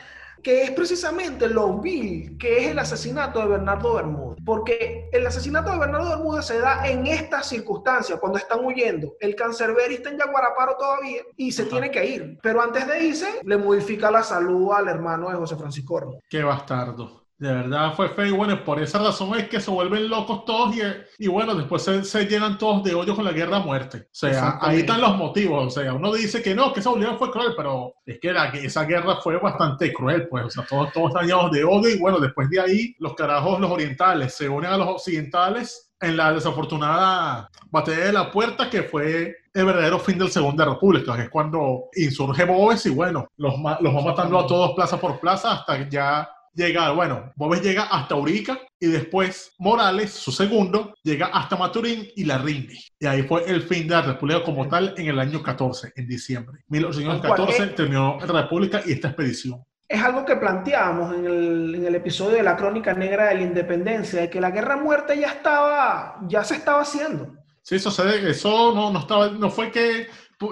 Que 0.46 0.62
es 0.62 0.70
precisamente 0.70 1.50
lo 1.50 1.80
vil 1.80 2.38
que 2.38 2.60
es 2.60 2.68
el 2.68 2.78
asesinato 2.78 3.40
de 3.40 3.48
Bernardo 3.48 3.96
Bermúdez. 3.96 4.38
Porque 4.46 5.10
el 5.12 5.26
asesinato 5.26 5.72
de 5.72 5.80
Bernardo 5.80 6.10
Bermúdez 6.12 6.46
se 6.46 6.60
da 6.60 6.88
en 6.88 7.08
estas 7.08 7.50
circunstancias, 7.50 8.20
cuando 8.20 8.38
están 8.38 8.64
huyendo. 8.64 9.16
El 9.20 9.34
cancerberi 9.36 9.96
está 9.96 10.12
en 10.12 10.20
Yaguaraparo 10.20 10.78
todavía 10.78 11.24
y 11.36 11.52
se 11.52 11.64
Ajá. 11.64 11.72
tiene 11.72 11.90
que 11.90 12.06
ir. 12.06 12.38
Pero 12.44 12.62
antes 12.62 12.86
de 12.88 13.06
irse, 13.06 13.40
le 13.42 13.58
modifica 13.58 14.12
la 14.12 14.22
salud 14.22 14.72
al 14.72 14.88
hermano 14.88 15.32
de 15.32 15.36
José 15.36 15.56
Francisco 15.56 15.96
Ormo. 15.96 16.20
Qué 16.30 16.44
bastardo. 16.44 17.25
De 17.38 17.52
verdad 17.54 17.94
fue 17.96 18.08
feo 18.08 18.28
y 18.28 18.32
bueno, 18.32 18.64
por 18.64 18.82
esa 18.82 18.98
razón 19.00 19.38
es 19.38 19.50
que 19.50 19.60
se 19.60 19.70
vuelven 19.70 20.08
locos 20.10 20.46
todos 20.46 20.74
y, 20.74 20.80
y 21.26 21.28
bueno, 21.28 21.54
después 21.54 21.84
se, 21.84 22.02
se 22.06 22.26
llenan 22.28 22.58
todos 22.58 22.82
de 22.84 22.96
odio 22.96 23.14
con 23.14 23.26
la 23.26 23.34
guerra 23.34 23.58
a 23.58 23.60
muerte. 23.60 23.98
O 24.04 24.08
sea, 24.12 24.58
ahí 24.62 24.80
están 24.80 25.02
los 25.02 25.18
motivos. 25.18 25.68
O 25.68 25.70
sea, 25.70 25.94
uno 25.94 26.14
dice 26.14 26.42
que 26.42 26.56
no, 26.56 26.72
que 26.72 26.80
esa 26.80 26.92
Bolívar 26.92 27.18
fue 27.18 27.32
cruel, 27.32 27.52
pero 27.58 27.94
es 28.06 28.20
que 28.22 28.32
la- 28.32 28.50
que 28.54 28.64
esa 28.66 28.86
guerra 28.86 29.18
fue 29.18 29.38
bastante 29.38 29.92
cruel, 29.92 30.30
pues. 30.30 30.46
O 30.46 30.50
sea, 30.50 30.66
todos, 30.66 30.94
todos 30.94 31.10
están 31.10 31.26
llenos 31.28 31.52
de 31.52 31.66
odio 31.66 31.90
y 31.94 32.00
bueno, 32.00 32.20
después 32.20 32.50
de 32.50 32.62
ahí, 32.62 32.96
los 33.00 33.16
carajos, 33.16 33.60
los 33.60 33.70
orientales, 33.70 34.34
se 34.34 34.48
unen 34.48 34.72
a 34.72 34.78
los 34.78 34.88
occidentales 34.88 35.92
en 36.00 36.16
la 36.16 36.32
desafortunada 36.34 37.50
batalla 37.70 38.06
de 38.06 38.14
la 38.14 38.32
puerta 38.32 38.70
que 38.70 38.84
fue 38.84 39.36
el 39.54 39.66
verdadero 39.66 40.00
fin 40.00 40.18
del 40.18 40.30
Segunda 40.32 40.64
República, 40.66 41.16
que 41.16 41.24
es 41.24 41.30
cuando 41.30 41.86
insurge 41.96 42.46
Boves 42.46 42.86
y 42.86 42.90
bueno, 42.92 43.28
los, 43.38 43.56
los 43.82 43.94
va 43.96 44.02
matando 44.02 44.40
a 44.40 44.48
todos 44.48 44.72
plaza 44.74 45.00
por 45.00 45.20
plaza 45.20 45.52
hasta 45.54 45.88
ya 45.90 46.30
llegar, 46.56 46.96
bueno, 46.96 47.32
Boves 47.36 47.62
llega 47.62 47.84
hasta 47.84 48.16
Urica 48.16 48.60
y 48.80 48.88
después 48.88 49.54
Morales, 49.60 50.12
su 50.12 50.32
segundo, 50.32 50.94
llega 51.04 51.28
hasta 51.28 51.56
Maturín 51.56 52.08
y 52.16 52.24
la 52.24 52.38
rinde. 52.38 52.78
Y 53.00 53.06
ahí 53.06 53.24
fue 53.24 53.44
el 53.50 53.62
fin 53.64 53.88
de 53.88 53.96
la 53.96 54.02
República 54.02 54.44
como 54.44 54.68
tal 54.68 54.94
en 54.98 55.08
el 55.08 55.20
año 55.20 55.44
14, 55.44 55.94
en 55.96 56.08
diciembre. 56.08 56.62
1814 56.70 57.58
Tal 57.58 57.66
cual, 57.68 57.76
terminó 57.76 58.18
la 58.26 58.42
República 58.42 58.82
y 58.86 58.94
esta 58.94 59.10
expedición. 59.10 59.64
Es 59.88 60.02
algo 60.02 60.26
que 60.26 60.36
planteábamos 60.36 61.14
en 61.14 61.26
el, 61.26 61.76
en 61.76 61.86
el 61.86 61.96
episodio 61.96 62.38
de 62.38 62.44
la 62.44 62.56
Crónica 62.56 62.94
Negra 62.94 63.28
de 63.28 63.36
la 63.36 63.42
Independencia, 63.42 64.22
de 64.22 64.30
que 64.32 64.42
la 64.42 64.50
guerra 64.50 64.74
a 64.74 64.78
muerte 64.78 65.20
ya 65.20 65.28
estaba, 65.28 66.18
ya 66.28 66.44
se 66.44 66.56
estaba 66.56 66.82
haciendo. 66.82 67.36
Sí, 67.62 67.76
eso, 67.76 67.92
se- 67.92 68.30
eso 68.30 68.74
no, 68.74 68.92
no, 68.92 69.00
estaba, 69.00 69.30
no 69.30 69.50
fue 69.50 69.72
que 69.72 70.08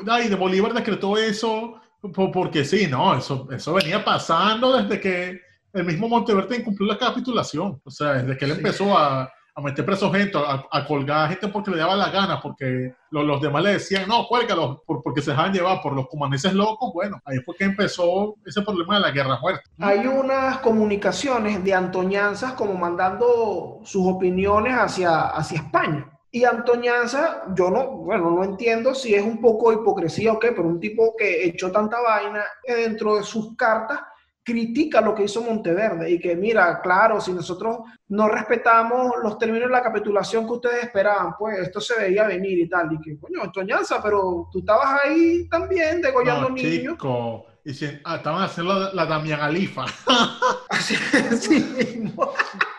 ay, 0.08 0.30
de 0.30 0.36
Bolívar 0.36 0.74
decretó 0.74 1.18
eso 1.18 1.80
po- 2.14 2.32
porque 2.32 2.64
sí, 2.66 2.88
no, 2.88 3.18
eso, 3.18 3.48
eso 3.52 3.74
venía 3.74 4.04
pasando 4.04 4.78
desde 4.82 5.00
que 5.00 5.42
el 5.74 5.86
mismo 5.86 6.08
Monteverde 6.08 6.58
incumplió 6.58 6.88
la 6.92 6.98
capitulación. 6.98 7.82
O 7.84 7.90
sea, 7.92 8.14
desde 8.14 8.38
que 8.38 8.46
él 8.46 8.52
Sí. 8.52 8.58
empezó 8.60 8.98
a, 8.98 9.30
a 9.56 9.62
meter 9.62 9.86
preso 9.86 10.12
gente, 10.12 10.36
a, 10.38 10.64
a 10.72 10.86
colgar 10.86 11.30
gente 11.30 11.48
porque 11.48 11.70
le 11.72 11.78
daba 11.78 11.96
la 11.96 12.10
gana, 12.10 12.40
porque 12.42 12.94
los, 13.12 13.24
los 13.24 13.40
demás 13.42 13.62
le 13.64 13.74
decían, 13.74 14.08
no, 14.08 14.26
cuélgalos, 14.28 14.80
por, 14.86 15.04
porque 15.04 15.22
se 15.22 15.30
dejaban 15.32 15.54
llevar 15.54 15.80
por 15.82 15.94
los 15.94 16.08
cumaneses 16.08 16.54
locos. 16.54 16.92
Bueno, 16.94 17.20
ahí 17.26 17.38
fue 17.46 17.56
que 17.56 17.66
empezó 17.66 18.36
ese 18.46 18.62
problema 18.64 18.96
de 18.96 19.02
la 19.02 19.12
guerra 19.12 19.40
muerta. 19.42 19.64
Hay 19.80 20.08
unas 20.08 20.58
comunicaciones 20.60 21.64
de 21.64 21.74
Antoñanzas 21.74 22.54
como 22.54 22.74
mandando 22.76 23.80
sus 23.84 24.08
opiniones 24.08 24.74
hacia, 24.76 25.28
hacia 25.28 25.60
España. 25.60 26.10
Y 26.32 26.46
Antoñanza, 26.46 27.44
yo 27.56 27.70
no, 27.70 27.90
bueno, 27.92 28.32
no 28.32 28.44
entiendo 28.44 28.96
si 28.96 29.14
es 29.14 29.24
un 29.24 29.40
poco 29.40 29.72
hipocresía 29.72 30.34
o 30.34 30.40
qué, 30.40 30.52
pero 30.52 30.68
un 30.68 30.80
tipo 30.80 31.14
que 31.16 31.46
echó 31.46 31.72
tanta 31.72 32.02
vaina 32.02 32.44
dentro 32.68 33.18
de 33.18 33.24
sus 33.24 33.56
cartas 33.56 34.00
critica 34.44 35.00
lo 35.02 35.16
que 35.16 35.24
hizo 35.24 35.42
Monteverde 35.42 36.12
y 36.12 36.20
que 36.20 36.36
mira, 36.36 36.82
claro, 36.82 37.22
si 37.22 37.32
nosotros 37.32 37.78
no 38.10 38.28
respetamos 38.28 39.14
los 39.24 39.38
términos 39.38 39.70
de 39.70 39.74
la 39.74 39.82
capitulación 39.82 40.46
que 40.46 40.54
ustedes 40.54 40.84
esperaban, 40.84 41.36
pues 41.40 41.60
esto 41.60 41.80
se 41.80 42.00
veía 42.00 42.28
venir 42.28 42.60
y 42.60 42.70
tal. 42.70 42.92
Y 42.94 43.00
que, 43.00 43.18
coño, 43.20 43.42
Antoñanza, 43.42 44.02
pero 44.04 44.50
tú 44.52 44.60
estabas 44.60 45.02
ahí 45.04 45.48
también 45.50 46.02
degollando 46.02 46.50
No, 46.50 46.56
niños. 46.56 46.94
chico. 46.94 47.46
Y 47.66 47.74
si, 47.74 47.88
ah, 48.04 48.18
estaban 48.18 48.44
haciendo 48.44 48.78
la, 48.78 48.94
la 48.94 49.06
Damián 49.06 49.40
Alifa. 49.40 49.86
Así. 50.70 50.98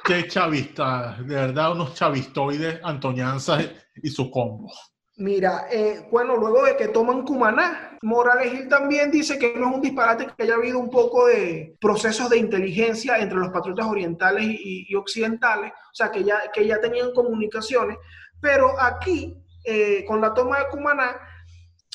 Qué 0.05 0.29
chavista, 0.29 1.16
de 1.18 1.35
verdad, 1.35 1.72
unos 1.72 1.94
chavistoides, 1.94 2.81
Antoñanza 2.83 3.59
y 4.03 4.11
su 4.11 4.31
combo. 4.31 4.70
Mira, 5.16 5.68
eh, 5.70 6.09
bueno, 6.11 6.37
luego 6.37 6.64
de 6.64 6.77
que 6.77 6.88
toman 6.88 7.22
Cumaná, 7.22 7.98
Morales 8.03 8.50
Gil 8.50 8.68
también 8.68 9.12
dice 9.12 9.38
que 9.38 9.55
no 9.57 9.70
es 9.70 9.77
un 9.77 9.81
disparate 9.81 10.27
que 10.27 10.42
haya 10.42 10.57
habido 10.57 10.81
un 10.81 10.90
poco 10.90 11.27
de 11.27 11.77
procesos 11.81 12.29
de 12.31 12.38
inteligencia 12.38 13.18
entre 13.18 13.38
los 13.38 13.50
patriotas 13.50 13.87
orientales 13.87 14.44
y, 14.44 14.87
y 14.88 14.94
occidentales, 14.96 15.72
o 15.72 15.94
sea, 15.94 16.11
que 16.11 16.24
ya, 16.24 16.50
que 16.53 16.66
ya 16.66 16.81
tenían 16.81 17.12
comunicaciones, 17.12 17.96
pero 18.40 18.79
aquí, 18.81 19.37
eh, 19.64 20.05
con 20.05 20.20
la 20.20 20.35
toma 20.35 20.59
de 20.59 20.68
Cumaná, 20.68 21.16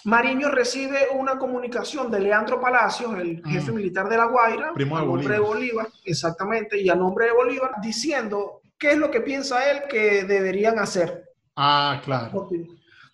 Mariño 0.05 0.49
recibe 0.49 1.09
una 1.13 1.37
comunicación 1.37 2.09
de 2.09 2.21
Leandro 2.21 2.61
Palacios, 2.61 3.19
el 3.19 3.43
jefe 3.45 3.73
militar 3.73 4.07
de 4.07 4.15
La 4.15 4.27
Guaira, 4.27 4.73
Primo 4.73 4.95
de 4.95 5.03
a 5.03 5.05
nombre 5.05 5.33
de 5.33 5.39
Bolívar, 5.39 5.87
exactamente, 6.05 6.81
y 6.81 6.89
a 6.89 6.95
nombre 6.95 7.25
de 7.25 7.33
Bolívar, 7.33 7.73
diciendo 7.81 8.61
qué 8.77 8.91
es 8.91 8.97
lo 8.97 9.11
que 9.11 9.19
piensa 9.19 9.69
él 9.69 9.81
que 9.89 10.23
deberían 10.23 10.79
hacer. 10.79 11.25
Ah, 11.57 12.01
claro. 12.03 12.47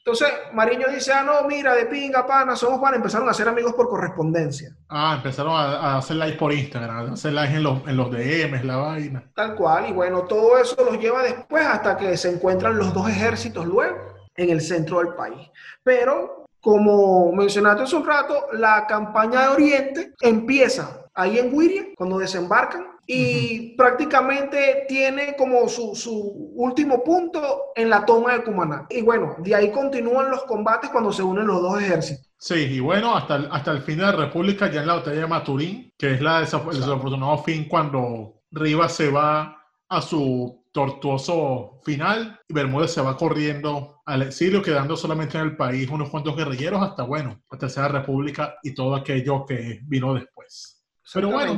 Entonces, 0.06 0.30
Mariño 0.54 0.88
dice, 0.94 1.12
ah, 1.12 1.24
no, 1.24 1.48
mira, 1.48 1.74
de 1.74 1.88
pinga, 1.88 2.28
pana, 2.28 2.56
somos 2.56 2.80
pana, 2.80 2.98
empezaron 2.98 3.28
a 3.28 3.34
ser 3.34 3.48
amigos 3.48 3.74
por 3.74 3.90
correspondencia. 3.90 4.70
Ah, 4.88 5.16
empezaron 5.18 5.54
a, 5.54 5.78
a 5.78 5.98
hacer 5.98 6.18
live 6.18 6.38
por 6.38 6.54
Instagram, 6.54 7.10
a 7.10 7.14
hacer 7.14 7.34
live 7.34 7.56
en 7.56 7.64
los, 7.64 7.88
en 7.88 7.98
los 7.98 8.12
DMs, 8.12 8.64
la 8.64 8.78
vaina. 8.78 9.24
Tal 9.34 9.56
cual, 9.56 9.90
y 9.90 9.94
bueno, 9.94 10.22
todo 10.26 10.60
eso 10.60 10.76
los 10.86 11.00
lleva 11.00 11.24
después 11.24 11.66
hasta 11.66 11.98
que 11.98 12.16
se 12.18 12.30
encuentran 12.30 12.78
los 12.78 12.94
dos 12.94 13.10
ejércitos 13.10 13.66
luego 13.66 13.98
en 14.36 14.52
el 14.52 14.62
centro 14.62 15.00
del 15.00 15.16
país. 15.16 15.50
Pero, 15.82 16.46
como 16.62 17.32
mencionaste 17.32 17.82
hace 17.82 17.96
un 17.96 18.06
rato, 18.06 18.46
la 18.54 18.86
campaña 18.86 19.42
de 19.42 19.48
Oriente 19.48 20.14
empieza 20.22 21.02
ahí 21.16 21.40
en 21.40 21.52
Wiria, 21.52 21.84
cuando 21.98 22.20
desembarcan, 22.20 22.86
y 23.08 23.76
prácticamente 23.76 24.86
tiene 24.88 25.36
como 25.36 25.68
su, 25.70 25.96
su 25.96 26.52
último 26.56 27.04
punto 27.04 27.72
en 27.76 27.90
la 27.90 28.06
toma 28.06 28.34
de 28.34 28.44
Cumaná. 28.44 28.88
Y 28.90 29.02
bueno, 29.02 29.36
de 29.40 29.54
ahí 29.56 29.72
continúan 29.72 30.32
los 30.32 30.44
combates 30.46 30.90
cuando 30.90 31.12
se 31.14 31.24
unen 31.24 31.48
los 31.48 31.62
dos 31.62 31.82
ejércitos. 31.82 32.26
Sí, 32.38 32.56
y 32.56 32.80
bueno, 32.80 33.16
hasta 33.16 33.36
el, 33.38 33.48
hasta 33.52 33.72
el 33.72 33.82
fin 33.82 33.98
de 33.98 34.04
la 34.04 34.12
República, 34.12 34.70
ya 34.72 34.82
en 34.82 34.88
la 34.88 34.96
batalla 34.96 35.22
de 35.22 35.28
Maturín, 35.28 35.94
que 35.98 36.14
es 36.14 36.22
la 36.22 36.42
desaf- 36.42 36.70
el 36.72 36.80
desafortunado 36.80 37.38
fin 37.40 37.68
cuando 37.68 38.42
Rivas 38.52 38.94
se 38.94 39.10
va 39.10 39.58
a 39.90 40.02
su 40.02 40.64
tortuoso 40.72 41.80
final 41.84 42.40
y 42.48 42.54
Bermúdez 42.54 42.92
se 42.92 43.02
va 43.02 43.16
corriendo 43.18 44.02
al 44.06 44.24
exilio, 44.24 44.62
quedando 44.62 44.98
solamente 44.98 45.38
en 45.38 45.46
el 45.46 45.56
país 45.58 45.90
unos 45.90 46.10
cuantos 46.10 46.36
guerrilleros 46.36 46.82
hasta, 46.84 47.04
bueno, 47.04 47.42
la 47.50 47.58
Tercera 47.58 47.88
República 47.88 48.56
y 48.62 48.74
todo 48.74 48.96
aquello 48.96 49.46
que 49.46 49.80
vino 49.84 50.14
después. 50.14 50.85
Pero 51.14 51.30
bueno, 51.30 51.56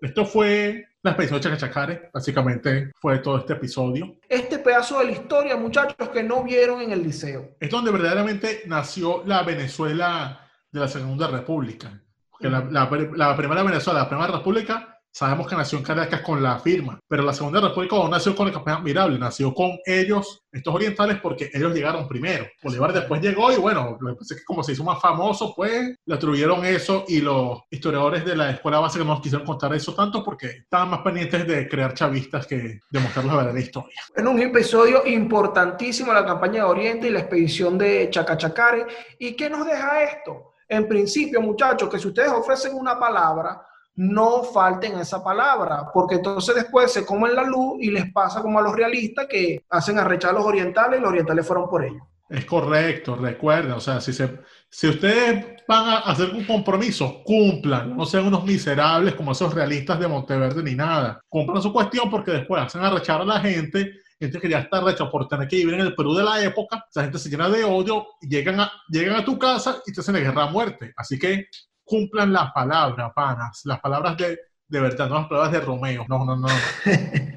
esto 0.00 0.24
fue 0.24 0.86
la 1.02 1.10
expedición 1.10 1.40
de 1.40 1.42
Chacachacare, 1.58 2.10
básicamente 2.14 2.92
fue 3.00 3.18
todo 3.18 3.38
este 3.38 3.52
episodio. 3.54 4.16
Este 4.28 4.58
pedazo 4.58 5.00
de 5.00 5.06
la 5.06 5.10
historia, 5.12 5.56
muchachos, 5.56 6.08
que 6.10 6.22
no 6.22 6.42
vieron 6.44 6.80
en 6.80 6.92
el 6.92 7.02
liceo. 7.02 7.56
es 7.60 7.68
donde 7.70 7.90
verdaderamente 7.90 8.62
nació 8.66 9.22
la 9.26 9.42
Venezuela 9.42 10.48
de 10.70 10.80
la 10.80 10.88
Segunda 10.88 11.26
República. 11.28 12.00
Porque 12.30 12.48
la, 12.48 12.60
la- 12.70 12.88
la 13.16 13.36
primera 13.36 13.62
Venezuela, 13.62 14.00
la 14.00 14.08
primera 14.08 14.32
República, 14.32 14.93
sabemos 15.14 15.46
que 15.46 15.54
nació 15.54 15.78
en 15.78 15.84
Caracas 15.84 16.22
con 16.22 16.42
la 16.42 16.58
firma, 16.58 16.98
pero 17.06 17.22
la 17.22 17.32
Segunda 17.32 17.60
República 17.60 17.94
no 17.94 18.08
nació 18.08 18.34
con 18.34 18.48
el 18.48 18.52
campeón 18.52 18.78
admirable, 18.78 19.16
nació 19.16 19.54
con 19.54 19.78
ellos, 19.86 20.42
estos 20.50 20.74
orientales, 20.74 21.20
porque 21.20 21.50
ellos 21.54 21.72
llegaron 21.72 22.08
primero. 22.08 22.46
Bolívar 22.62 22.92
después 22.92 23.22
llegó 23.22 23.52
y 23.52 23.56
bueno, 23.56 23.96
lo 24.00 24.10
que 24.10 24.18
pasa 24.18 24.34
es 24.34 24.40
que 24.40 24.44
como 24.44 24.64
se 24.64 24.72
hizo 24.72 24.82
más 24.82 25.00
famoso, 25.00 25.54
pues 25.54 25.94
le 26.04 26.14
atribuyeron 26.14 26.64
eso 26.64 27.04
y 27.06 27.20
los 27.20 27.60
historiadores 27.70 28.24
de 28.24 28.34
la 28.34 28.50
escuela 28.50 28.80
base 28.80 28.98
no 28.98 29.04
nos 29.04 29.20
quisieron 29.20 29.46
contar 29.46 29.72
eso 29.72 29.94
tanto 29.94 30.24
porque 30.24 30.46
estaban 30.46 30.90
más 30.90 31.00
pendientes 31.02 31.46
de 31.46 31.68
crear 31.68 31.94
chavistas 31.94 32.44
que 32.48 32.80
de 32.90 33.00
mostrar 33.00 33.24
la 33.24 33.36
verdadera 33.36 33.60
historia. 33.60 33.94
En 34.16 34.26
un 34.26 34.40
episodio 34.40 35.06
importantísimo 35.06 36.12
la 36.12 36.26
campaña 36.26 36.64
de 36.64 36.70
Oriente 36.70 37.06
y 37.06 37.10
la 37.10 37.20
expedición 37.20 37.78
de 37.78 38.08
Chacachacare. 38.10 38.86
¿Y 39.20 39.34
qué 39.36 39.48
nos 39.48 39.64
deja 39.64 40.02
esto? 40.02 40.54
En 40.68 40.88
principio, 40.88 41.40
muchachos, 41.40 41.88
que 41.88 42.00
si 42.00 42.08
ustedes 42.08 42.30
ofrecen 42.30 42.74
una 42.74 42.98
palabra, 42.98 43.64
no 43.96 44.42
falten 44.42 44.98
esa 44.98 45.22
palabra, 45.22 45.90
porque 45.92 46.16
entonces 46.16 46.54
después 46.54 46.92
se 46.92 47.06
comen 47.06 47.34
la 47.34 47.44
luz 47.44 47.76
y 47.80 47.90
les 47.90 48.12
pasa 48.12 48.42
como 48.42 48.58
a 48.58 48.62
los 48.62 48.74
realistas 48.74 49.26
que 49.28 49.64
hacen 49.70 49.98
arrechar 49.98 50.30
a 50.30 50.34
los 50.34 50.44
orientales 50.44 50.98
y 50.98 51.02
los 51.02 51.10
orientales 51.10 51.46
fueron 51.46 51.68
por 51.68 51.84
ellos. 51.84 52.02
Es 52.28 52.46
correcto, 52.46 53.16
recuerden, 53.16 53.72
o 53.72 53.80
sea, 53.80 54.00
si, 54.00 54.12
se, 54.12 54.40
si 54.70 54.88
ustedes 54.88 55.62
van 55.68 55.88
a 55.88 55.98
hacer 55.98 56.30
un 56.30 56.44
compromiso, 56.44 57.22
cumplan, 57.22 57.96
no 57.96 58.06
sean 58.06 58.26
unos 58.26 58.44
miserables 58.44 59.14
como 59.14 59.32
esos 59.32 59.54
realistas 59.54 60.00
de 60.00 60.08
Monteverde 60.08 60.62
ni 60.62 60.74
nada. 60.74 61.20
Cumplan 61.28 61.62
su 61.62 61.72
cuestión 61.72 62.10
porque 62.10 62.32
después 62.32 62.62
hacen 62.62 62.82
arrechar 62.82 63.20
a 63.20 63.24
la 63.24 63.40
gente, 63.40 63.92
gente 64.18 64.40
que 64.40 64.48
ya 64.48 64.60
está 64.60 64.82
por 65.10 65.28
tener 65.28 65.46
que 65.46 65.56
vivir 65.56 65.74
en 65.74 65.80
el 65.80 65.94
Perú 65.94 66.14
de 66.14 66.24
la 66.24 66.42
época, 66.42 66.84
esa 66.88 67.02
gente 67.02 67.18
se 67.18 67.28
llena 67.28 67.48
de 67.48 67.62
odio, 67.62 68.06
llegan 68.22 68.58
a, 68.58 68.72
llegan 68.88 69.16
a 69.16 69.24
tu 69.24 69.38
casa 69.38 69.82
y 69.86 69.92
te 69.92 70.00
hacen 70.00 70.14
la 70.14 70.20
guerra 70.20 70.44
a 70.44 70.50
muerte. 70.50 70.92
Así 70.96 71.18
que 71.18 71.46
cumplan 71.84 72.32
las 72.32 72.52
palabras, 72.52 73.12
panas, 73.14 73.60
las 73.64 73.80
palabras 73.80 74.16
de, 74.16 74.38
de 74.68 74.80
verdad, 74.80 75.08
no 75.08 75.16
las 75.16 75.28
palabras 75.28 75.52
de 75.52 75.60
Romeo. 75.60 76.04
No, 76.08 76.24
no, 76.24 76.36
no. 76.36 76.48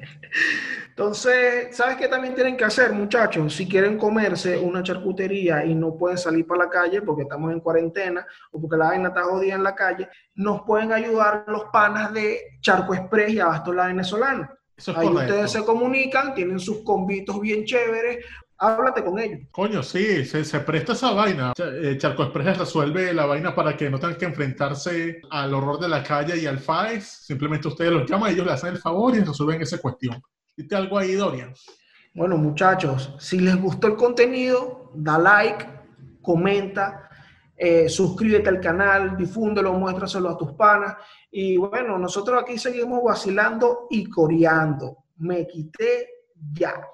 Entonces, 0.98 1.76
¿sabes 1.76 1.96
qué 1.96 2.08
también 2.08 2.34
tienen 2.34 2.56
que 2.56 2.64
hacer, 2.64 2.92
muchachos? 2.92 3.54
Si 3.54 3.68
quieren 3.68 3.96
comerse 3.96 4.58
una 4.58 4.82
charcutería 4.82 5.64
y 5.64 5.72
no 5.72 5.96
pueden 5.96 6.18
salir 6.18 6.44
para 6.44 6.64
la 6.64 6.70
calle 6.70 7.02
porque 7.02 7.22
estamos 7.22 7.52
en 7.52 7.60
cuarentena 7.60 8.26
o 8.50 8.60
porque 8.60 8.76
la 8.76 8.86
vaina 8.86 9.08
está 9.10 9.22
jodida 9.22 9.54
en 9.54 9.62
la 9.62 9.76
calle, 9.76 10.08
nos 10.34 10.62
pueden 10.62 10.92
ayudar 10.92 11.44
los 11.46 11.66
panas 11.72 12.12
de 12.12 12.40
Charco 12.60 12.94
Express 12.94 13.32
y 13.32 13.38
Abasto 13.38 13.72
la 13.72 13.86
Venezolana. 13.86 14.52
Es 14.76 14.88
Ahí 14.88 14.94
correcto. 15.06 15.18
ustedes 15.20 15.52
se 15.52 15.64
comunican, 15.64 16.34
tienen 16.34 16.58
sus 16.58 16.82
convitos 16.82 17.40
bien 17.40 17.64
chéveres, 17.64 18.24
háblate 18.58 19.04
con 19.04 19.18
ellos. 19.18 19.40
Coño, 19.50 19.82
sí, 19.82 20.24
se, 20.24 20.44
se 20.44 20.60
presta 20.60 20.92
esa 20.92 21.12
vaina. 21.12 21.52
Eh, 21.56 21.96
Charco 21.98 22.24
Express 22.24 22.58
resuelve 22.58 23.14
la 23.14 23.26
vaina 23.26 23.54
para 23.54 23.76
que 23.76 23.88
no 23.88 23.98
tengan 23.98 24.16
que 24.16 24.24
enfrentarse 24.26 25.20
al 25.30 25.54
horror 25.54 25.78
de 25.78 25.88
la 25.88 26.02
calle 26.02 26.36
y 26.36 26.46
al 26.46 26.58
FAES. 26.58 27.04
Simplemente 27.04 27.68
ustedes 27.68 27.92
los 27.92 28.08
llaman, 28.08 28.32
ellos 28.32 28.46
le 28.46 28.52
hacen 28.52 28.70
el 28.70 28.78
favor 28.78 29.14
y 29.14 29.20
resuelven 29.20 29.62
esa 29.62 29.78
cuestión. 29.78 30.20
¿Viste 30.56 30.74
algo 30.74 30.98
ahí, 30.98 31.12
Dorian? 31.12 31.54
Bueno, 32.14 32.36
muchachos, 32.36 33.14
si 33.20 33.38
les 33.38 33.56
gustó 33.60 33.86
el 33.86 33.96
contenido, 33.96 34.90
da 34.94 35.18
like, 35.18 35.64
comenta, 36.20 37.08
eh, 37.56 37.88
suscríbete 37.88 38.48
al 38.48 38.60
canal, 38.60 39.16
difúndelo, 39.16 39.72
muéstraselo 39.74 40.30
a 40.30 40.36
tus 40.36 40.52
panas. 40.52 40.96
Y 41.30 41.56
bueno, 41.56 41.98
nosotros 41.98 42.42
aquí 42.42 42.58
seguimos 42.58 43.04
vacilando 43.04 43.86
y 43.90 44.06
coreando. 44.06 45.04
Me 45.18 45.46
quité 45.46 46.08
ya. 46.52 46.88